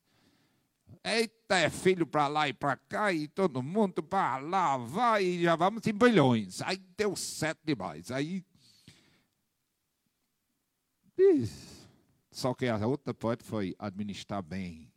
Eita, 1.04 1.58
é 1.58 1.70
filho 1.70 2.08
para 2.08 2.30
lá 2.30 2.48
e 2.48 2.54
para 2.54 2.78
cá, 2.78 3.12
e 3.12 3.28
todo 3.28 3.62
mundo 3.62 4.02
para 4.02 4.38
lá, 4.38 4.78
vai, 4.78 5.26
e 5.26 5.44
já 5.44 5.58
vamos 5.58 5.86
em 5.86 5.92
bilhões. 5.92 6.62
Aí 6.62 6.78
deu 6.78 7.14
certo 7.14 7.60
demais. 7.66 8.10
Aí. 8.10 8.42
Só 12.32 12.54
que 12.54 12.68
a 12.68 12.88
outra 12.88 13.14
parte 13.14 13.44
foi 13.44 13.76
administrar 13.78 14.42
bem 14.42 14.90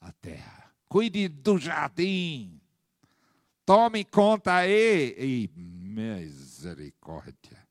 a 0.00 0.10
terra. 0.12 0.69
Cuide 0.90 1.28
do 1.28 1.56
jardim. 1.56 2.60
Tome 3.64 4.04
conta 4.04 4.56
aí. 4.56 5.14
E 5.16 5.48
misericórdia. 5.56 7.64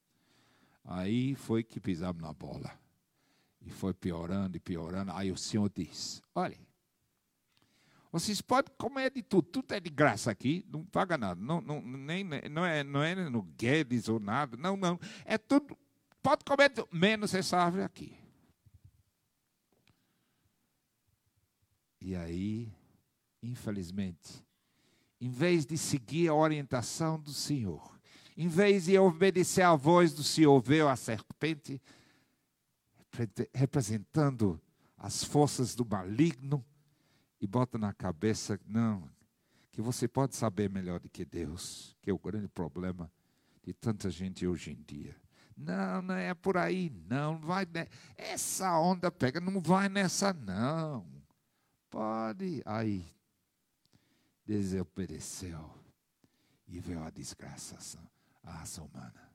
Aí 0.85 1.35
foi 1.35 1.61
que 1.61 1.81
pisamos 1.81 2.21
na 2.21 2.31
bola. 2.31 2.71
E 3.61 3.69
foi 3.69 3.93
piorando 3.93 4.55
e 4.55 4.59
piorando. 4.61 5.11
Aí 5.11 5.33
o 5.33 5.37
Senhor 5.37 5.69
diz: 5.69 6.21
Olha, 6.33 6.57
vocês 8.09 8.39
podem 8.39 8.73
comer 8.77 9.11
de 9.11 9.21
tudo, 9.21 9.49
tudo 9.49 9.73
é 9.73 9.81
de 9.81 9.89
graça 9.89 10.31
aqui, 10.31 10.65
não 10.71 10.85
paga 10.85 11.17
nada. 11.17 11.41
Não, 11.41 11.59
não, 11.59 11.81
nem, 11.81 12.23
não, 12.23 12.65
é, 12.65 12.85
não 12.85 13.03
é 13.03 13.29
no 13.29 13.41
Guedes 13.41 14.07
ou 14.07 14.17
nada, 14.17 14.55
não, 14.55 14.77
não. 14.77 14.97
É 15.25 15.37
tudo, 15.37 15.77
pode 16.23 16.45
comer 16.45 16.71
menos 16.89 17.33
essa 17.33 17.57
árvore 17.57 17.83
aqui. 17.83 18.17
E 21.99 22.15
aí, 22.15 22.78
infelizmente, 23.41 24.45
em 25.19 25.29
vez 25.29 25.65
de 25.65 25.77
seguir 25.77 26.29
a 26.29 26.33
orientação 26.33 27.19
do 27.19 27.33
Senhor, 27.33 27.99
em 28.37 28.47
vez 28.47 28.85
de 28.85 28.97
obedecer 28.97 29.63
à 29.63 29.75
voz 29.75 30.13
do 30.13 30.23
Senhor, 30.23 30.61
veio 30.61 30.87
a 30.87 30.95
serpente 30.95 31.81
representando 33.53 34.61
as 34.97 35.23
forças 35.23 35.75
do 35.75 35.85
maligno 35.85 36.65
e 37.41 37.47
bota 37.47 37.77
na 37.77 37.93
cabeça, 37.93 38.59
não, 38.65 39.09
que 39.71 39.81
você 39.81 40.07
pode 40.07 40.35
saber 40.35 40.69
melhor 40.69 40.99
do 40.99 41.09
que 41.09 41.25
Deus, 41.25 41.95
que 42.01 42.09
é 42.09 42.13
o 42.13 42.19
grande 42.19 42.47
problema 42.47 43.11
de 43.63 43.73
tanta 43.73 44.09
gente 44.09 44.47
hoje 44.47 44.71
em 44.71 44.83
dia. 44.83 45.15
Não, 45.55 46.01
não 46.01 46.15
é 46.15 46.33
por 46.33 46.55
aí, 46.55 46.89
não, 47.09 47.37
vai 47.39 47.67
essa 48.15 48.79
onda 48.79 49.11
pega, 49.11 49.41
não 49.41 49.59
vai 49.59 49.89
nessa 49.89 50.31
não. 50.31 51.05
Pode, 51.89 52.61
aí 52.65 53.18
desobedeceu 54.49 55.69
e 56.67 56.79
veio 56.79 57.03
a 57.03 57.11
desgraça 57.11 57.77
à 58.43 58.51
raça 58.51 58.81
humana. 58.81 59.29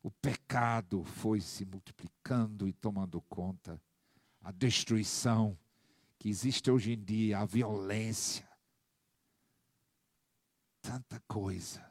O 0.00 0.12
pecado 0.12 1.02
foi 1.02 1.40
se 1.40 1.64
multiplicando 1.64 2.68
e 2.68 2.72
tomando 2.72 3.20
conta, 3.22 3.82
a 4.42 4.52
destruição 4.52 5.58
que 6.20 6.28
existe 6.28 6.70
hoje 6.70 6.92
em 6.92 7.02
dia, 7.02 7.40
a 7.40 7.44
violência, 7.44 8.48
tanta 10.80 11.20
coisa. 11.26 11.84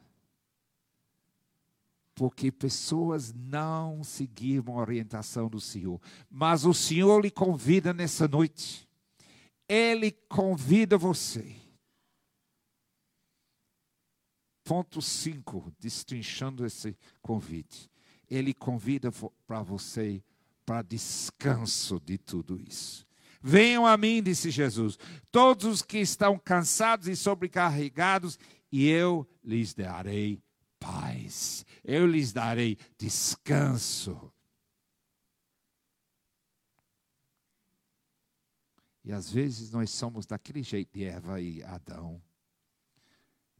Porque 2.14 2.50
pessoas 2.50 3.30
não 3.34 4.02
seguiram 4.02 4.78
a 4.78 4.80
orientação 4.80 5.50
do 5.50 5.60
Senhor. 5.60 6.00
Mas 6.30 6.64
o 6.64 6.72
Senhor 6.72 7.20
lhe 7.20 7.30
convida 7.30 7.92
nessa 7.92 8.26
noite. 8.26 8.88
Ele 9.68 10.10
convida 10.10 10.96
você. 10.96 11.60
Ponto 14.70 15.02
5, 15.02 15.74
destrinchando 15.80 16.64
esse 16.64 16.96
convite. 17.20 17.90
Ele 18.30 18.54
convida 18.54 19.10
para 19.44 19.64
você 19.64 20.22
para 20.64 20.80
descanso 20.80 21.98
de 21.98 22.16
tudo 22.16 22.56
isso. 22.56 23.04
Venham 23.42 23.84
a 23.84 23.96
mim, 23.96 24.22
disse 24.22 24.48
Jesus, 24.48 24.96
todos 25.32 25.66
os 25.66 25.82
que 25.82 25.98
estão 25.98 26.38
cansados 26.38 27.08
e 27.08 27.16
sobrecarregados, 27.16 28.38
e 28.70 28.86
eu 28.88 29.28
lhes 29.42 29.74
darei 29.74 30.40
paz, 30.78 31.66
eu 31.82 32.06
lhes 32.06 32.32
darei 32.32 32.78
descanso. 32.96 34.32
E 39.04 39.10
às 39.10 39.28
vezes 39.28 39.72
nós 39.72 39.90
somos 39.90 40.26
daquele 40.26 40.62
jeito 40.62 40.92
de 40.96 41.02
Eva 41.02 41.40
e 41.40 41.60
Adão. 41.64 42.22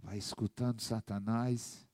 Vai 0.03 0.19
escutando 0.19 0.81
Satanás. 0.81 1.87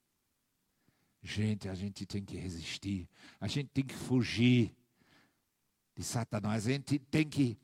Gente, 1.23 1.69
a 1.69 1.75
gente 1.75 2.07
tem 2.07 2.25
que 2.25 2.37
resistir. 2.37 3.09
A 3.41 3.49
gente 3.49 3.69
tem 3.71 3.85
que 3.85 3.95
fugir 3.95 4.75
de 5.95 6.05
Satanás. 6.05 6.67
A 6.67 6.71
gente 6.71 6.99
tem 6.99 7.29
que 7.29 7.59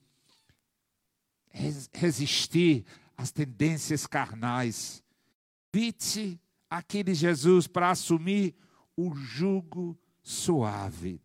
resistir 1.92 2.84
às 3.16 3.30
tendências 3.30 4.06
carnais. 4.06 5.02
Vite 5.72 6.40
aqui 6.68 7.02
de 7.04 7.14
Jesus 7.14 7.66
para 7.66 7.90
assumir 7.90 8.54
o 8.96 9.14
jugo 9.14 9.98
suave 10.22 11.20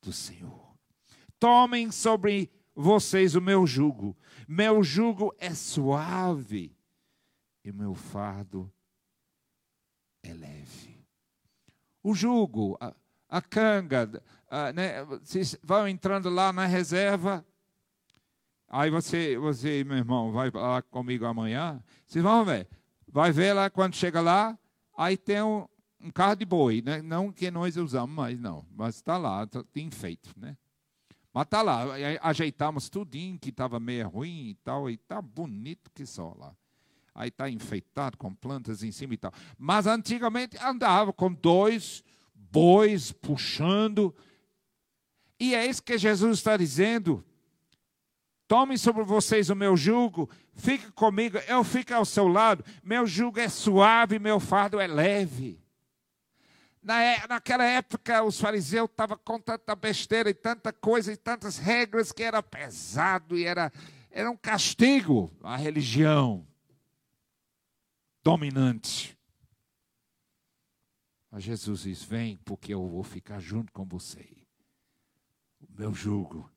do 0.00 0.12
Senhor. 0.12 0.76
Tomem 1.38 1.90
sobre 1.90 2.50
vocês 2.74 3.34
o 3.34 3.40
meu 3.40 3.66
jugo. 3.66 4.16
Meu 4.46 4.82
jugo 4.82 5.34
é 5.38 5.54
suave 5.54 6.75
e 7.68 7.72
meu 7.72 7.94
fardo 7.94 8.72
é 10.22 10.32
leve. 10.32 11.04
O 12.02 12.14
jugo, 12.14 12.76
a, 12.80 12.94
a 13.28 13.42
canga, 13.42 14.22
a, 14.48 14.72
né, 14.72 15.04
vocês 15.04 15.58
vão 15.62 15.88
entrando 15.88 16.30
lá 16.30 16.52
na 16.52 16.66
reserva, 16.66 17.44
Aí 18.68 18.90
você, 18.90 19.38
você, 19.38 19.84
meu 19.84 19.96
irmão, 19.96 20.32
vai 20.32 20.50
lá 20.50 20.82
comigo 20.82 21.24
amanhã. 21.24 21.82
Vocês 22.06 22.22
vão 22.22 22.44
ver. 22.44 22.68
Vai 23.08 23.30
ver 23.30 23.52
lá 23.52 23.70
quando 23.70 23.94
chega 23.94 24.20
lá, 24.20 24.58
aí 24.96 25.16
tem 25.16 25.40
um, 25.40 25.66
um 26.00 26.10
carro 26.10 26.34
de 26.34 26.44
boi, 26.44 26.82
né? 26.82 27.00
Não 27.00 27.32
que 27.32 27.50
nós 27.50 27.76
usamos 27.76 28.14
mais, 28.14 28.38
não. 28.38 28.66
Mas 28.74 28.96
está 28.96 29.16
lá, 29.16 29.46
tá, 29.46 29.62
tem 29.72 29.90
feito, 29.90 30.30
né? 30.36 30.56
Mas 31.32 31.44
está 31.44 31.62
lá, 31.62 31.84
ajeitamos 32.22 32.88
tudinho 32.88 33.38
que 33.38 33.50
estava 33.50 33.78
meio 33.78 34.08
ruim 34.08 34.48
e 34.48 34.54
tal, 34.56 34.90
e 34.90 34.94
está 34.94 35.22
bonito 35.22 35.90
que 35.94 36.04
só 36.04 36.34
lá. 36.36 36.54
Aí 37.16 37.28
está 37.28 37.48
enfeitado 37.48 38.18
com 38.18 38.34
plantas 38.34 38.82
em 38.82 38.92
cima 38.92 39.14
e 39.14 39.16
tal. 39.16 39.32
Mas 39.56 39.86
antigamente 39.86 40.58
andava 40.58 41.14
com 41.14 41.32
dois 41.32 42.04
bois 42.34 43.10
puxando. 43.10 44.14
E 45.40 45.54
é 45.54 45.66
isso 45.66 45.82
que 45.82 45.96
Jesus 45.96 46.36
está 46.36 46.58
dizendo. 46.58 47.24
Tomem 48.46 48.76
sobre 48.76 49.02
vocês 49.02 49.48
o 49.48 49.56
meu 49.56 49.76
jugo, 49.76 50.30
fique 50.54 50.92
comigo, 50.92 51.38
eu 51.48 51.64
fico 51.64 51.94
ao 51.94 52.04
seu 52.04 52.28
lado. 52.28 52.62
Meu 52.84 53.06
jugo 53.06 53.40
é 53.40 53.48
suave, 53.48 54.18
meu 54.18 54.38
fardo 54.38 54.78
é 54.78 54.86
leve. 54.86 55.58
Na, 56.82 57.02
é, 57.02 57.26
naquela 57.26 57.64
época, 57.64 58.22
os 58.22 58.38
fariseus 58.38 58.90
estavam 58.90 59.18
com 59.24 59.40
tanta 59.40 59.74
besteira 59.74 60.28
e 60.28 60.34
tanta 60.34 60.70
coisa 60.70 61.12
e 61.12 61.16
tantas 61.16 61.56
regras 61.56 62.12
que 62.12 62.22
era 62.22 62.42
pesado 62.42 63.38
e 63.38 63.44
era, 63.44 63.72
era 64.10 64.30
um 64.30 64.36
castigo 64.36 65.32
à 65.42 65.56
religião 65.56 66.46
dominante. 68.26 69.16
Mas 71.30 71.44
Jesus 71.44 71.82
diz: 71.82 72.02
Vem, 72.02 72.36
porque 72.38 72.74
eu 72.74 72.84
vou 72.88 73.04
ficar 73.04 73.38
junto 73.38 73.72
com 73.72 73.84
você. 73.84 74.28
O 75.60 75.68
meu 75.78 75.94
jugo 75.94 76.50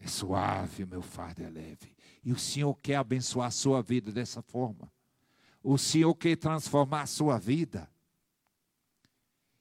é 0.00 0.08
suave, 0.08 0.82
o 0.82 0.88
meu 0.88 1.02
fardo 1.02 1.44
é 1.44 1.48
leve. 1.48 1.94
E 2.24 2.32
o 2.32 2.38
Senhor 2.38 2.74
quer 2.82 2.96
abençoar 2.96 3.46
a 3.46 3.52
sua 3.52 3.80
vida 3.80 4.10
dessa 4.10 4.42
forma. 4.42 4.92
O 5.62 5.78
Senhor 5.78 6.12
quer 6.16 6.34
transformar 6.36 7.02
a 7.02 7.06
sua 7.06 7.38
vida. 7.38 7.88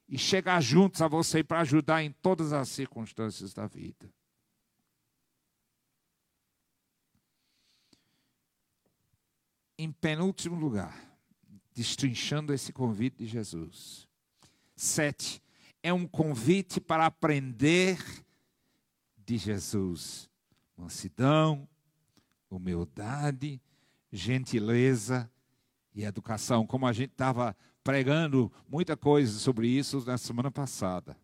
E 0.10 0.18
chegar 0.18 0.60
juntos 0.60 1.04
a 1.04 1.08
você 1.08 1.44
para 1.44 1.62
ajudar 1.62 2.04
em 2.04 2.12
todas 2.12 2.52
as 2.52 2.70
circunstâncias 2.70 3.54
da 3.54 3.68
vida. 3.68 4.12
Em 9.78 9.92
penúltimo 9.92 10.56
lugar, 10.56 10.98
destrinchando 11.74 12.54
esse 12.54 12.72
convite 12.72 13.18
de 13.18 13.28
Jesus. 13.28 14.08
Sete, 14.76 15.42
é 15.84 15.94
um 15.94 16.08
convite 16.08 16.80
para 16.80 17.06
aprender 17.06 17.98
de 19.26 19.38
Jesus. 19.38 20.30
Mansidão, 20.78 21.68
humildade, 22.50 23.62
gentileza 24.12 25.30
e 25.94 26.04
educação, 26.04 26.66
como 26.66 26.88
a 26.88 26.94
gente 26.94 27.12
estava 27.12 27.56
pregando 27.84 28.52
muita 28.68 28.98
coisa 28.98 29.38
sobre 29.38 29.68
isso 29.68 30.04
na 30.06 30.18
semana 30.18 30.50
passada. 30.50 31.18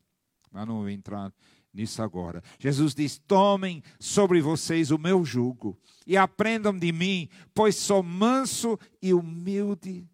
Mas 0.51 0.67
não 0.67 0.79
vou 0.79 0.89
entrar 0.89 1.33
nisso 1.73 2.01
agora. 2.01 2.43
Jesus 2.59 2.93
diz: 2.93 3.17
Tomem 3.17 3.83
sobre 3.99 4.41
vocês 4.41 4.91
o 4.91 4.97
meu 4.97 5.23
jugo 5.23 5.77
e 6.05 6.17
aprendam 6.17 6.77
de 6.77 6.91
mim, 6.91 7.29
pois 7.53 7.75
sou 7.75 8.03
manso 8.03 8.77
e 9.01 9.13
humilde 9.13 10.07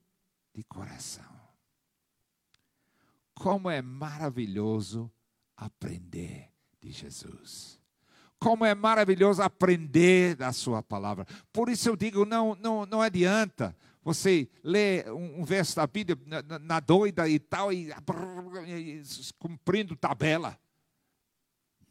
de 0.54 0.64
coração. 0.64 1.26
Como 3.34 3.70
é 3.70 3.82
maravilhoso 3.82 5.12
aprender 5.56 6.50
de 6.80 6.92
Jesus. 6.92 7.80
Como 8.40 8.64
é 8.64 8.76
maravilhoso 8.76 9.42
aprender 9.42 10.36
da 10.36 10.54
Sua 10.54 10.84
palavra. 10.84 11.26
Por 11.52 11.70
isso 11.70 11.90
eu 11.90 11.96
digo: 11.96 12.26
não, 12.26 12.56
não, 12.56 12.86
não 12.86 13.02
adianta 13.02 13.76
você 14.04 14.50
ler 14.64 15.12
um, 15.12 15.42
um 15.42 15.44
verso 15.44 15.76
da 15.76 15.86
Bíblia 15.86 16.18
na, 16.26 16.60
na, 16.60 16.80
doida 16.80 17.28
e 17.28 17.40
tal, 17.40 17.74
e, 17.74 17.90
e 18.66 19.02
cumprindo 19.38 19.96
tabela. 19.98 20.58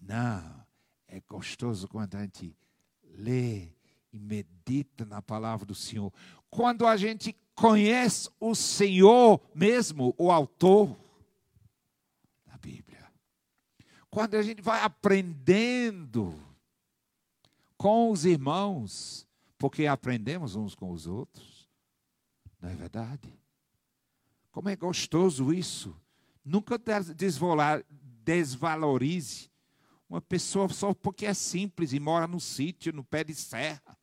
Não, 0.06 0.64
é 1.08 1.20
gostoso 1.20 1.88
quando 1.88 2.14
a 2.14 2.22
gente 2.22 2.56
lê 3.02 3.72
e 4.12 4.18
medita 4.18 5.04
na 5.04 5.20
palavra 5.20 5.66
do 5.66 5.74
Senhor. 5.74 6.12
Quando 6.48 6.86
a 6.86 6.96
gente 6.96 7.36
conhece 7.56 8.30
o 8.38 8.54
Senhor 8.54 9.40
mesmo, 9.52 10.14
o 10.16 10.30
autor 10.30 10.96
da 12.46 12.56
Bíblia. 12.56 13.04
Quando 14.08 14.36
a 14.36 14.42
gente 14.42 14.62
vai 14.62 14.80
aprendendo 14.82 16.32
com 17.76 18.10
os 18.10 18.24
irmãos, 18.24 19.26
porque 19.58 19.86
aprendemos 19.86 20.54
uns 20.54 20.74
com 20.74 20.92
os 20.92 21.08
outros. 21.08 21.68
Não 22.60 22.70
é 22.70 22.74
verdade? 22.74 23.36
Como 24.52 24.68
é 24.68 24.76
gostoso 24.76 25.52
isso. 25.52 25.94
Nunca 26.44 26.80
desvalorize 28.24 29.50
uma 30.08 30.20
pessoa 30.20 30.68
só 30.68 30.94
porque 30.94 31.26
é 31.26 31.34
simples 31.34 31.92
e 31.92 32.00
mora 32.00 32.26
no 32.26 32.40
sítio, 32.40 32.92
no 32.92 33.04
pé 33.04 33.24
de 33.24 33.34
serra. 33.34 33.98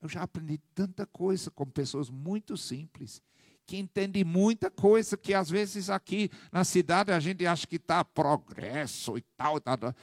Eu 0.00 0.08
já 0.08 0.22
aprendi 0.22 0.58
tanta 0.74 1.06
coisa 1.06 1.50
com 1.50 1.66
pessoas 1.66 2.10
muito 2.10 2.56
simples, 2.56 3.22
que 3.64 3.76
entendem 3.76 4.22
muita 4.22 4.70
coisa 4.70 5.16
que 5.16 5.34
às 5.34 5.48
vezes 5.48 5.90
aqui 5.90 6.30
na 6.52 6.64
cidade 6.64 7.10
a 7.10 7.18
gente 7.18 7.46
acha 7.46 7.66
que 7.66 7.76
está 7.76 8.04
progresso 8.04 9.16
e 9.16 9.22
tal, 9.36 9.60
tal, 9.60 9.78
tal, 9.78 9.94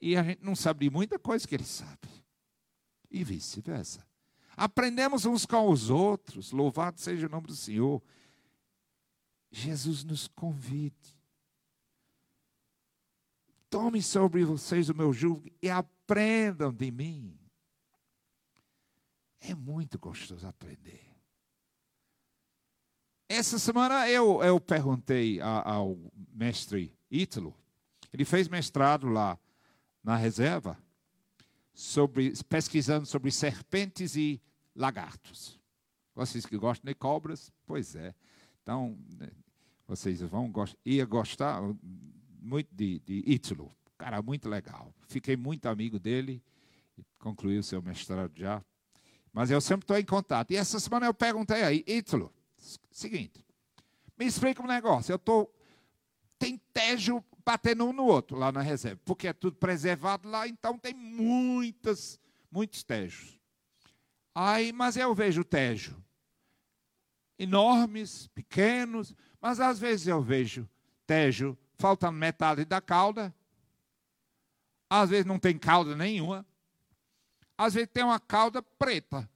e 0.00 0.16
a 0.16 0.22
gente 0.22 0.42
não 0.42 0.54
sabe 0.54 0.88
de 0.88 0.94
muita 0.94 1.18
coisa 1.18 1.46
que 1.46 1.54
ele 1.54 1.64
sabe. 1.64 2.08
E 3.10 3.24
vice-versa. 3.24 4.06
Aprendemos 4.56 5.24
uns 5.24 5.44
com 5.44 5.68
os 5.68 5.90
outros, 5.90 6.52
louvado 6.52 7.00
seja 7.00 7.26
o 7.26 7.30
nome 7.30 7.48
do 7.48 7.56
Senhor. 7.56 8.00
Jesus 9.50 10.04
nos 10.04 10.28
convide 10.28 11.19
Tome 13.70 14.02
sobre 14.02 14.44
vocês 14.44 14.88
o 14.88 14.94
meu 14.94 15.12
jugo 15.12 15.48
e 15.62 15.70
aprendam 15.70 16.72
de 16.72 16.90
mim. 16.90 17.38
É 19.40 19.54
muito 19.54 19.96
gostoso 19.96 20.44
aprender. 20.44 21.00
Essa 23.28 23.60
semana 23.60 24.08
eu, 24.08 24.42
eu 24.42 24.60
perguntei 24.60 25.40
ao 25.40 25.96
mestre 26.34 26.92
Ítalo, 27.08 27.56
ele 28.12 28.24
fez 28.24 28.48
mestrado 28.48 29.06
lá 29.06 29.38
na 30.02 30.16
reserva, 30.16 30.76
sobre, 31.72 32.32
pesquisando 32.48 33.06
sobre 33.06 33.30
serpentes 33.30 34.16
e 34.16 34.42
lagartos. 34.74 35.60
Vocês 36.12 36.44
que 36.44 36.58
gostam 36.58 36.88
de 36.88 36.94
cobras, 36.96 37.52
pois 37.64 37.94
é. 37.94 38.12
Então, 38.62 38.98
né, 39.16 39.30
vocês 39.86 40.20
vão 40.22 40.52
ia 40.84 41.04
gostar 41.04 41.62
muito 42.42 42.68
de, 42.74 43.00
de 43.00 43.22
Ítalo, 43.26 43.74
cara 43.98 44.22
muito 44.22 44.48
legal. 44.48 44.94
Fiquei 45.08 45.36
muito 45.36 45.66
amigo 45.66 45.98
dele, 45.98 46.42
concluiu 47.18 47.62
seu 47.62 47.82
mestrado 47.82 48.32
já. 48.36 48.62
Mas 49.32 49.50
eu 49.50 49.60
sempre 49.60 49.84
estou 49.84 49.98
em 49.98 50.04
contato. 50.04 50.50
E 50.50 50.56
essa 50.56 50.80
semana 50.80 51.06
eu 51.06 51.14
perguntei 51.14 51.62
aí, 51.62 51.84
Ítalo, 51.86 52.32
seguinte, 52.90 53.44
me 54.18 54.26
explica 54.26 54.62
um 54.62 54.66
negócio. 54.66 55.12
Eu 55.12 55.16
estou. 55.16 55.54
Tem 56.38 56.58
tejo 56.72 57.22
batendo 57.44 57.84
um 57.84 57.92
no 57.92 58.04
outro 58.04 58.36
lá 58.36 58.50
na 58.52 58.62
reserva, 58.62 59.00
porque 59.04 59.28
é 59.28 59.32
tudo 59.32 59.56
preservado 59.56 60.28
lá, 60.28 60.46
então 60.46 60.78
tem 60.78 60.94
muitas, 60.94 62.18
muitos 62.50 62.82
tejos. 62.82 63.38
Aí, 64.34 64.72
mas 64.72 64.96
eu 64.96 65.14
vejo 65.14 65.44
tejo 65.44 65.96
enormes, 67.38 68.28
pequenos, 68.28 69.14
mas 69.40 69.60
às 69.60 69.78
vezes 69.78 70.06
eu 70.06 70.20
vejo 70.22 70.68
tejo 71.06 71.56
falta 71.80 72.12
metade 72.12 72.64
da 72.64 72.80
cauda. 72.80 73.34
Às 74.88 75.10
vezes 75.10 75.24
não 75.24 75.38
tem 75.38 75.58
cauda 75.58 75.96
nenhuma. 75.96 76.46
Às 77.56 77.74
vezes 77.74 77.88
tem 77.92 78.04
uma 78.04 78.20
cauda 78.20 78.62
preta. 78.62 79.28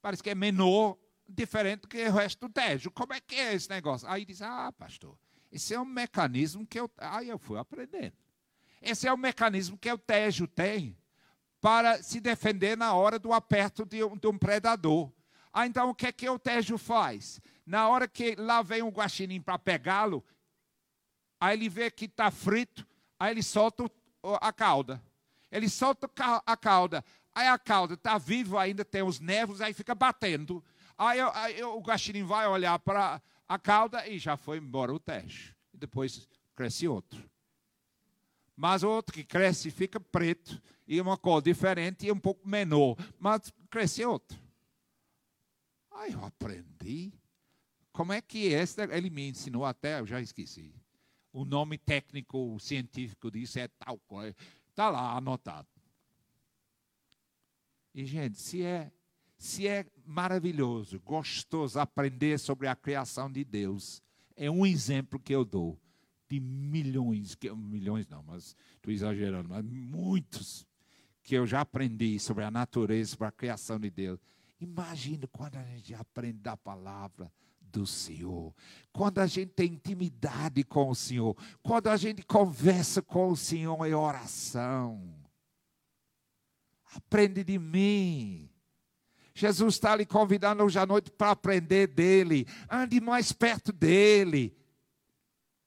Parece 0.00 0.22
que 0.22 0.30
é 0.30 0.34
menor, 0.34 0.96
diferente 1.28 1.82
do 1.82 1.88
que 1.88 2.02
o 2.02 2.12
resto 2.12 2.46
do 2.46 2.52
tejo. 2.52 2.90
Como 2.90 3.12
é 3.12 3.20
que 3.20 3.34
é 3.34 3.54
esse 3.54 3.68
negócio? 3.68 4.08
Aí 4.08 4.24
diz: 4.24 4.40
Ah, 4.40 4.72
pastor, 4.72 5.18
esse 5.50 5.74
é 5.74 5.80
um 5.80 5.84
mecanismo 5.84 6.66
que 6.66 6.78
eu. 6.78 6.90
Aí 6.96 7.28
eu 7.28 7.38
fui 7.38 7.58
aprendendo. 7.58 8.14
Esse 8.80 9.08
é 9.08 9.12
o 9.12 9.18
mecanismo 9.18 9.76
que 9.76 9.90
o 9.92 9.98
tejo 9.98 10.46
tem 10.46 10.96
para 11.60 12.00
se 12.02 12.20
defender 12.20 12.76
na 12.76 12.94
hora 12.94 13.18
do 13.18 13.32
aperto 13.32 13.84
de 13.84 14.04
um, 14.04 14.16
de 14.16 14.28
um 14.28 14.38
predador. 14.38 15.12
Ah, 15.52 15.66
então 15.66 15.90
o 15.90 15.94
que 15.94 16.06
é 16.06 16.12
que 16.12 16.28
o 16.28 16.38
tejo 16.38 16.78
faz? 16.78 17.40
Na 17.66 17.88
hora 17.88 18.06
que 18.06 18.36
lá 18.36 18.62
vem 18.62 18.82
um 18.82 18.90
guaxinim 18.90 19.40
para 19.40 19.58
pegá-lo, 19.58 20.24
aí 21.40 21.56
ele 21.56 21.68
vê 21.68 21.90
que 21.90 22.06
está 22.06 22.30
frito, 22.30 22.86
aí 23.18 23.32
ele 23.32 23.42
solta 23.42 23.90
a 24.40 24.52
cauda. 24.52 25.02
Ele 25.50 25.68
solta 25.68 26.10
a 26.44 26.56
cauda, 26.56 27.04
aí 27.34 27.48
a 27.48 27.58
cauda 27.58 27.94
está 27.94 28.18
viva 28.18 28.60
ainda, 28.60 28.84
tem 28.84 29.02
os 29.02 29.18
nervos, 29.18 29.60
aí 29.60 29.72
fica 29.72 29.94
batendo. 29.94 30.62
Aí, 30.96 31.20
aí 31.20 31.62
o 31.62 31.80
guaxinim 31.80 32.24
vai 32.24 32.46
olhar 32.46 32.78
para 32.78 33.22
a 33.48 33.58
cauda 33.58 34.06
e 34.06 34.18
já 34.18 34.36
foi 34.36 34.58
embora 34.58 34.92
o 34.92 34.98
teste. 34.98 35.56
Depois 35.72 36.28
cresce 36.54 36.86
outro. 36.86 37.28
Mas 38.54 38.82
outro 38.82 39.14
que 39.14 39.24
cresce 39.24 39.70
fica 39.70 40.00
preto, 40.00 40.60
e 40.86 41.00
uma 41.00 41.16
cor 41.16 41.40
diferente 41.40 42.06
e 42.06 42.12
um 42.12 42.18
pouco 42.18 42.48
menor, 42.48 42.96
mas 43.18 43.52
cresce 43.70 44.04
outro. 44.04 44.36
Aí 45.92 46.12
eu 46.12 46.24
aprendi. 46.24 47.12
Como 47.92 48.12
é 48.12 48.20
que 48.20 48.46
esse, 48.46 48.80
ele 48.82 49.10
me 49.10 49.28
ensinou 49.28 49.64
até, 49.64 50.00
eu 50.00 50.06
já 50.06 50.20
esqueci. 50.20 50.74
O 51.32 51.44
nome 51.44 51.78
técnico 51.78 52.58
científico 52.58 53.30
disso 53.30 53.58
é 53.58 53.68
tal 53.68 53.98
coisa. 54.06 54.34
Está 54.70 54.88
lá 54.88 55.16
anotado. 55.16 55.68
E, 57.94 58.04
gente, 58.04 58.38
se 58.38 58.62
é, 58.62 58.92
se 59.36 59.66
é 59.66 59.86
maravilhoso, 60.04 61.00
gostoso 61.00 61.78
aprender 61.78 62.38
sobre 62.38 62.68
a 62.68 62.76
criação 62.76 63.30
de 63.30 63.44
Deus, 63.44 64.02
é 64.36 64.50
um 64.50 64.64
exemplo 64.64 65.18
que 65.18 65.34
eu 65.34 65.44
dou 65.44 65.78
de 66.28 66.38
milhões, 66.38 67.34
que, 67.34 67.50
milhões 67.50 68.06
não, 68.06 68.22
mas 68.22 68.54
estou 68.76 68.92
exagerando, 68.92 69.48
mas 69.48 69.64
muitos 69.64 70.66
que 71.22 71.34
eu 71.34 71.46
já 71.46 71.62
aprendi 71.62 72.18
sobre 72.18 72.44
a 72.44 72.50
natureza, 72.50 73.10
sobre 73.10 73.26
a 73.26 73.32
criação 73.32 73.78
de 73.78 73.90
Deus. 73.90 74.20
Imagina 74.60 75.26
quando 75.28 75.56
a 75.56 75.64
gente 75.64 75.94
aprende 75.94 76.38
da 76.38 76.56
palavra, 76.56 77.32
do 77.70 77.86
Senhor. 77.86 78.54
Quando 78.92 79.18
a 79.18 79.26
gente 79.26 79.52
tem 79.52 79.72
intimidade 79.72 80.64
com 80.64 80.90
o 80.90 80.94
Senhor, 80.94 81.36
quando 81.62 81.88
a 81.88 81.96
gente 81.96 82.22
conversa 82.22 83.00
com 83.00 83.30
o 83.30 83.36
Senhor 83.36 83.86
em 83.86 83.94
oração. 83.94 85.14
Aprende 86.94 87.44
de 87.44 87.58
mim. 87.58 88.50
Jesus 89.34 89.74
está 89.74 89.94
lhe 89.94 90.04
convidando 90.04 90.64
hoje 90.64 90.78
à 90.78 90.86
noite 90.86 91.10
para 91.10 91.30
aprender 91.30 91.86
dele. 91.86 92.46
Ande 92.68 93.00
mais 93.00 93.30
perto 93.30 93.72
dele. 93.72 94.56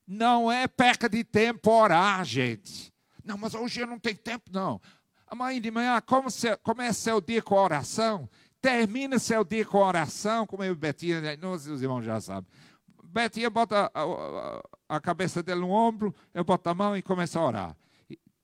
Não 0.06 0.52
é 0.52 0.68
perca 0.68 1.08
de 1.08 1.24
tempo 1.24 1.72
orar, 1.72 2.26
gente. 2.26 2.92
Não, 3.24 3.38
mas 3.38 3.54
hoje 3.54 3.80
eu 3.80 3.88
não 3.88 3.98
tenho 3.98 4.18
tempo, 4.18 4.50
não. 4.52 4.82
Amanhã 5.26 5.62
de 5.62 5.72
manhã, 5.72 6.02
como, 6.02 6.30
se, 6.30 6.58
como 6.58 6.82
é 6.82 6.92
seu 6.92 7.22
dia 7.22 7.42
com 7.42 7.58
a 7.58 7.64
oração? 7.64 8.30
Termina 8.62 9.18
seu 9.18 9.44
dia 9.44 9.66
com 9.66 9.80
oração, 9.80 10.46
como 10.46 10.64
eu 10.64 10.74
e 10.74 10.76
Betinha, 10.76 11.20
né? 11.20 11.38
os 11.48 11.82
irmãos 11.82 12.04
já 12.04 12.22
sabem. 12.22 12.50
Betinha 13.04 13.50
bota 13.50 13.92
a, 13.94 14.02
a, 14.04 14.64
a, 14.98 15.02
cabeça 15.02 15.42
dele 15.42 15.62
no 15.62 15.72
ombro, 15.72 16.16
eu 16.34 16.44
boto 16.44 16.70
a 16.70 16.74
mão 16.74 16.96
e 16.96 17.02
começo 17.02 17.40
a 17.40 17.46
orar. 17.46 17.78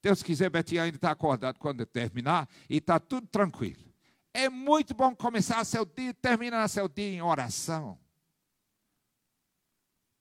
Deus 0.01 0.23
quiser, 0.23 0.49
Betinha 0.49 0.84
ainda 0.84 0.97
está 0.97 1.12
acordado 1.12 1.60
quando 1.60 1.86
terminar 1.86 2.49
e 2.69 2.77
está 2.77 2.99
tudo 2.99 3.27
tranquilo. 3.27 3.88
É 4.34 4.49
muito 4.49 4.93
bom 4.93 5.15
começar 5.15 5.63
seu 5.65 5.86
dia, 5.86 6.13
terminar 6.13 6.67
seu 6.67 6.88
dia 6.88 7.10
em 7.10 7.21
oração. 7.21 7.97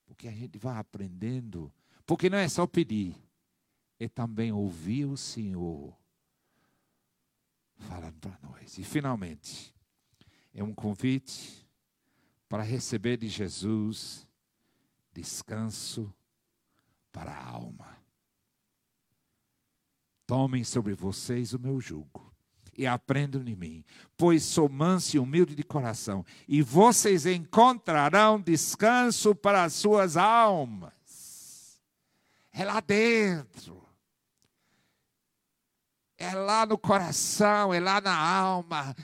Porque 0.06 0.28
a 0.28 0.32
gente 0.32 0.58
vai 0.58 0.78
aprendendo. 0.78 1.72
Porque 2.06 2.30
não 2.30 2.38
é 2.38 2.48
só 2.48 2.66
pedir, 2.66 3.14
é 3.98 4.08
também 4.08 4.52
ouvir 4.52 5.04
o 5.04 5.16
Senhor 5.16 5.94
falando 7.78 8.18
para 8.18 8.38
nós. 8.42 8.78
E 8.78 8.84
finalmente, 8.84 9.75
é 10.56 10.64
um 10.64 10.72
convite 10.72 11.68
para 12.48 12.62
receber 12.62 13.18
de 13.18 13.28
Jesus 13.28 14.26
descanso 15.12 16.12
para 17.12 17.30
a 17.30 17.46
alma. 17.46 17.98
Tomem 20.26 20.64
sobre 20.64 20.94
vocês 20.94 21.52
o 21.52 21.58
meu 21.58 21.78
jugo 21.78 22.34
e 22.76 22.86
aprendam 22.86 23.44
de 23.44 23.54
mim, 23.54 23.84
pois 24.16 24.44
sou 24.44 24.66
manso 24.66 25.16
e 25.16 25.18
humilde 25.18 25.54
de 25.54 25.62
coração, 25.62 26.24
e 26.48 26.62
vocês 26.62 27.26
encontrarão 27.26 28.40
descanso 28.40 29.34
para 29.34 29.64
as 29.64 29.74
suas 29.74 30.16
almas. 30.16 31.80
É 32.50 32.64
lá 32.64 32.80
dentro. 32.80 33.84
É 36.16 36.34
lá 36.34 36.64
no 36.64 36.78
coração, 36.78 37.74
é 37.74 37.80
lá 37.80 38.00
na 38.00 38.16
alma. 38.16 38.96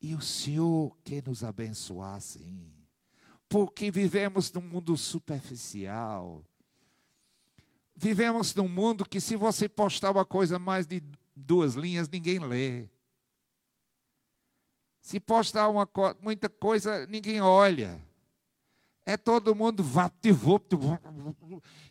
E 0.00 0.14
o 0.14 0.20
Senhor 0.20 0.96
quer 1.02 1.22
nos 1.26 1.42
abençoar, 1.42 2.20
sim. 2.20 2.72
Porque 3.48 3.90
vivemos 3.90 4.52
num 4.52 4.60
mundo 4.60 4.96
superficial. 4.96 6.44
Vivemos 7.94 8.54
num 8.54 8.68
mundo 8.68 9.08
que, 9.08 9.20
se 9.20 9.36
você 9.36 9.68
postar 9.68 10.10
uma 10.10 10.24
coisa 10.24 10.58
mais 10.58 10.86
de 10.86 11.02
duas 11.34 11.74
linhas, 11.74 12.08
ninguém 12.08 12.38
lê. 12.38 12.88
Se 15.00 15.18
postar 15.18 15.68
uma, 15.68 15.88
muita 16.20 16.48
coisa, 16.48 17.06
ninguém 17.06 17.40
olha. 17.40 18.04
É 19.04 19.16
todo 19.16 19.54
mundo 19.54 19.82
vapt-vupt. 19.82 20.76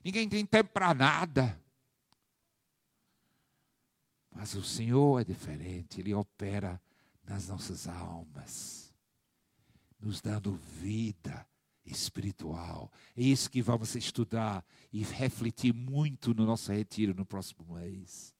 Ninguém 0.03 0.27
tem 0.27 0.45
tempo 0.45 0.71
para 0.73 0.93
nada. 0.93 1.59
Mas 4.29 4.53
o 4.53 4.63
Senhor 4.63 5.21
é 5.21 5.23
diferente, 5.23 6.01
Ele 6.01 6.13
opera 6.13 6.79
nas 7.27 7.47
nossas 7.47 7.87
almas, 7.87 8.93
nos 9.99 10.21
dando 10.21 10.53
vida 10.53 11.47
espiritual. 11.85 12.91
É 13.15 13.21
isso 13.21 13.49
que 13.49 13.61
vamos 13.61 13.95
estudar 13.95 14.65
e 14.91 15.03
refletir 15.03 15.73
muito 15.73 16.33
no 16.33 16.45
nosso 16.45 16.71
retiro 16.71 17.13
no 17.13 17.25
próximo 17.25 17.75
mês. 17.75 18.33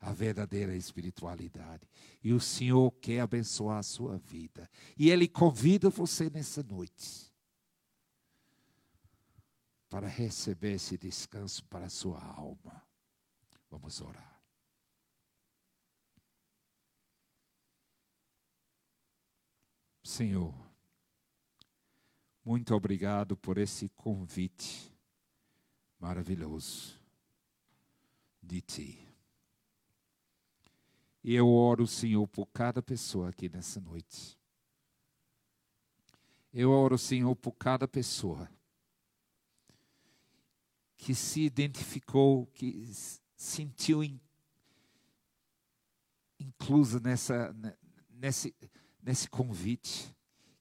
A 0.00 0.12
verdadeira 0.12 0.74
espiritualidade. 0.74 1.86
E 2.24 2.32
o 2.32 2.40
Senhor 2.40 2.90
quer 2.92 3.20
abençoar 3.20 3.78
a 3.78 3.82
sua 3.82 4.16
vida. 4.16 4.68
E 4.96 5.10
Ele 5.10 5.28
convida 5.28 5.90
você 5.90 6.30
nessa 6.30 6.62
noite 6.62 7.30
para 9.90 10.08
receber 10.08 10.74
esse 10.74 10.96
descanso 10.96 11.64
para 11.64 11.86
a 11.86 11.90
sua 11.90 12.22
alma. 12.22 12.82
Vamos 13.70 14.00
orar. 14.00 14.29
Senhor, 20.10 20.52
muito 22.44 22.74
obrigado 22.74 23.36
por 23.36 23.56
esse 23.58 23.88
convite 23.90 24.92
maravilhoso 26.00 27.00
de 28.42 28.60
Ti. 28.60 29.08
E 31.22 31.32
eu 31.32 31.48
oro, 31.48 31.86
Senhor, 31.86 32.26
por 32.26 32.46
cada 32.46 32.82
pessoa 32.82 33.28
aqui 33.28 33.48
nessa 33.48 33.80
noite. 33.80 34.36
Eu 36.52 36.72
oro, 36.72 36.98
Senhor, 36.98 37.36
por 37.36 37.52
cada 37.52 37.86
pessoa 37.86 38.50
que 40.96 41.14
se 41.14 41.42
identificou, 41.42 42.46
que 42.48 42.84
sentiu 43.36 44.02
in, 44.02 44.20
inclusa 46.40 46.98
nessa, 46.98 47.54
nesse, 48.10 48.52
nesse 49.02 49.28
convite, 49.28 50.14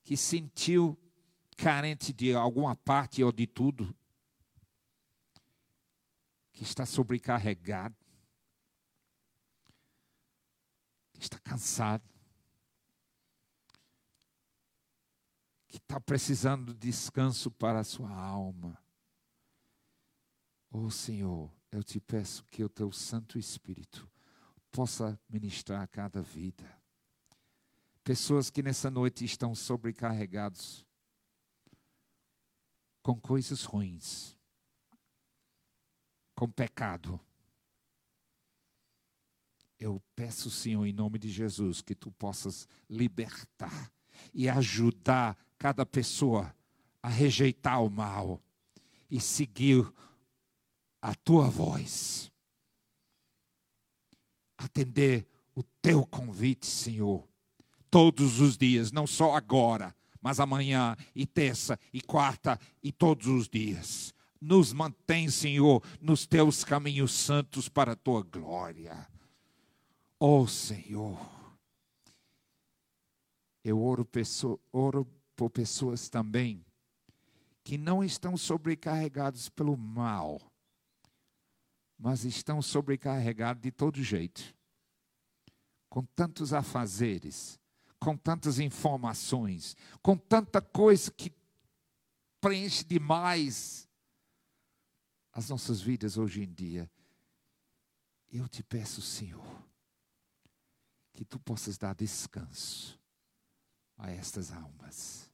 que 0.04 0.16
sentiu 0.16 0.98
carente 1.58 2.14
de 2.14 2.34
alguma 2.34 2.76
parte 2.76 3.24
ou 3.24 3.32
de 3.32 3.46
tudo, 3.46 3.96
que 6.52 6.64
está 6.64 6.86
sobrecarregado, 6.86 7.96
que 11.14 11.22
está 11.22 11.40
cansado, 11.40 12.04
que 15.68 15.78
está 15.78 16.00
precisando 16.00 16.74
de 16.74 16.80
descanso 16.80 17.52
para 17.52 17.80
a 17.80 17.84
sua 17.84 18.12
alma. 18.12 18.82
Oh 20.72 20.90
Senhor, 20.90 21.54
eu 21.72 21.84
te 21.84 22.00
peço 22.00 22.46
que 22.46 22.64
o 22.64 22.70
teu 22.70 22.92
Santo 22.92 23.38
Espírito 23.38 24.10
possa 24.72 25.20
ministrar 25.30 25.82
a 25.82 25.88
cada 25.88 26.22
vida 26.22 26.79
Pessoas 28.10 28.50
que 28.50 28.64
nessa 28.64 28.90
noite 28.90 29.24
estão 29.24 29.54
sobrecarregados 29.54 30.84
com 33.04 33.22
coisas 33.22 33.64
ruins, 33.64 34.36
com 36.34 36.50
pecado. 36.50 37.20
Eu 39.80 40.02
peço, 40.16 40.50
Senhor, 40.50 40.88
em 40.88 40.92
nome 40.92 41.20
de 41.20 41.30
Jesus, 41.30 41.84
que 41.84 41.94
tu 41.94 42.12
possas 42.14 42.68
libertar 42.90 43.92
e 44.34 44.50
ajudar 44.50 45.38
cada 45.60 45.86
pessoa 45.86 46.52
a 47.04 47.10
rejeitar 47.10 47.84
o 47.84 47.92
mal 47.92 48.42
e 49.08 49.22
seguir 49.22 49.88
a 51.00 51.14
tua 51.14 51.48
voz. 51.48 52.32
Atender 54.58 55.28
o 55.54 55.62
teu 55.62 56.08
convite, 56.08 56.66
Senhor, 56.66 57.29
todos 57.90 58.40
os 58.40 58.58
dias, 58.58 58.92
não 58.92 59.08
só 59.08 59.36
agora, 59.36 59.96
mas 60.22 60.40
amanhã 60.40 60.96
e 61.16 61.26
terça 61.26 61.80
e 61.94 62.02
quarta 62.02 62.60
e 62.84 62.92
todos 62.92 63.28
os 63.28 63.48
dias. 63.48 64.14
Nos 64.42 64.72
mantém, 64.72 65.30
Senhor, 65.30 65.84
nos 66.00 66.26
teus 66.26 66.64
caminhos 66.64 67.12
santos 67.12 67.68
para 67.68 67.92
a 67.92 67.96
tua 67.96 68.24
glória. 68.24 69.08
Oh 70.20 70.48
Senhor, 70.48 71.20
eu 73.64 73.82
oro, 73.82 74.06
pessoa, 74.06 74.60
oro 74.72 75.08
por 75.36 75.50
pessoas 75.50 76.10
também 76.10 76.66
que 77.64 77.78
não 77.78 78.04
estão 78.04 78.36
sobrecarregados 78.36 79.48
pelo 79.50 79.78
mal, 79.78 80.42
mas 81.98 82.24
estão 82.24 82.62
sobrecarregados 82.62 83.62
de 83.62 83.72
todo 83.72 84.02
jeito, 84.02 84.56
com 85.90 86.04
tantos 86.04 86.54
afazeres, 86.54 87.59
com 88.00 88.16
tantas 88.16 88.60
informações, 88.60 89.76
com 90.02 90.16
tanta 90.18 90.62
coisa 90.62 91.12
que 91.12 91.34
preenche 92.40 92.84
demais 92.84 93.88
as 95.34 95.50
nossas 95.50 95.82
vidas 95.82 96.18
hoje 96.18 96.44
em 96.44 96.52
dia. 96.52 96.90
Eu 98.32 98.48
te 98.48 98.64
peço, 98.64 99.02
Senhor, 99.02 99.64
que 101.14 101.26
tu 101.26 101.40
possas 101.40 101.78
dar 101.78 101.94
descanso 101.94 102.98
a 103.98 104.10
estas 104.12 104.52
almas. 104.52 105.30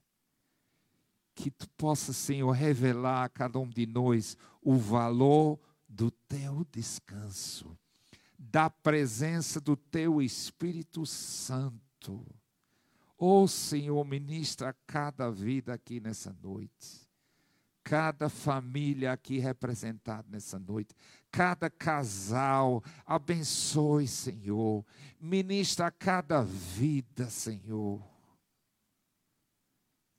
Que 1.34 1.50
tu 1.50 1.68
possas, 1.70 2.16
Senhor, 2.16 2.50
revelar 2.50 3.24
a 3.24 3.28
cada 3.28 3.58
um 3.58 3.68
de 3.68 3.86
nós 3.86 4.36
o 4.62 4.76
valor 4.76 5.60
do 5.88 6.10
teu 6.10 6.66
descanso, 6.72 7.78
da 8.38 8.68
presença 8.68 9.60
do 9.60 9.76
teu 9.76 10.20
Espírito 10.20 11.04
Santo 11.04 12.26
Ô 13.18 13.42
oh, 13.42 13.48
Senhor, 13.48 14.04
ministra 14.04 14.76
cada 14.86 15.30
vida 15.30 15.72
aqui 15.72 16.00
nessa 16.00 16.36
noite. 16.42 17.06
Cada 17.82 18.28
família 18.28 19.12
aqui 19.12 19.38
representada 19.38 20.26
nessa 20.28 20.58
noite. 20.58 20.94
Cada 21.30 21.70
casal. 21.70 22.82
Abençoe, 23.06 24.06
Senhor. 24.06 24.84
Ministra 25.20 25.90
cada 25.90 26.42
vida, 26.42 27.30
Senhor. 27.30 28.04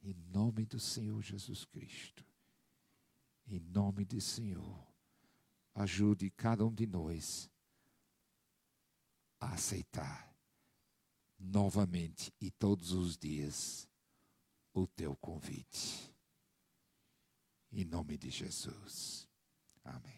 Em 0.01 0.15
nome 0.33 0.65
do 0.65 0.79
Senhor 0.79 1.21
Jesus 1.21 1.65
Cristo. 1.65 2.25
Em 3.45 3.59
nome 3.59 4.05
do 4.05 4.19
Senhor. 4.19 4.87
Ajude 5.75 6.31
cada 6.31 6.65
um 6.65 6.73
de 6.73 6.87
nós 6.87 7.47
a 9.39 9.53
aceitar 9.53 10.36
novamente 11.39 12.33
e 12.41 12.49
todos 12.51 12.91
os 12.91 13.17
dias 13.17 13.87
o 14.73 14.87
teu 14.87 15.15
convite. 15.17 16.13
Em 17.71 17.83
nome 17.83 18.17
de 18.17 18.29
Jesus. 18.29 19.27
Amém. 19.83 20.16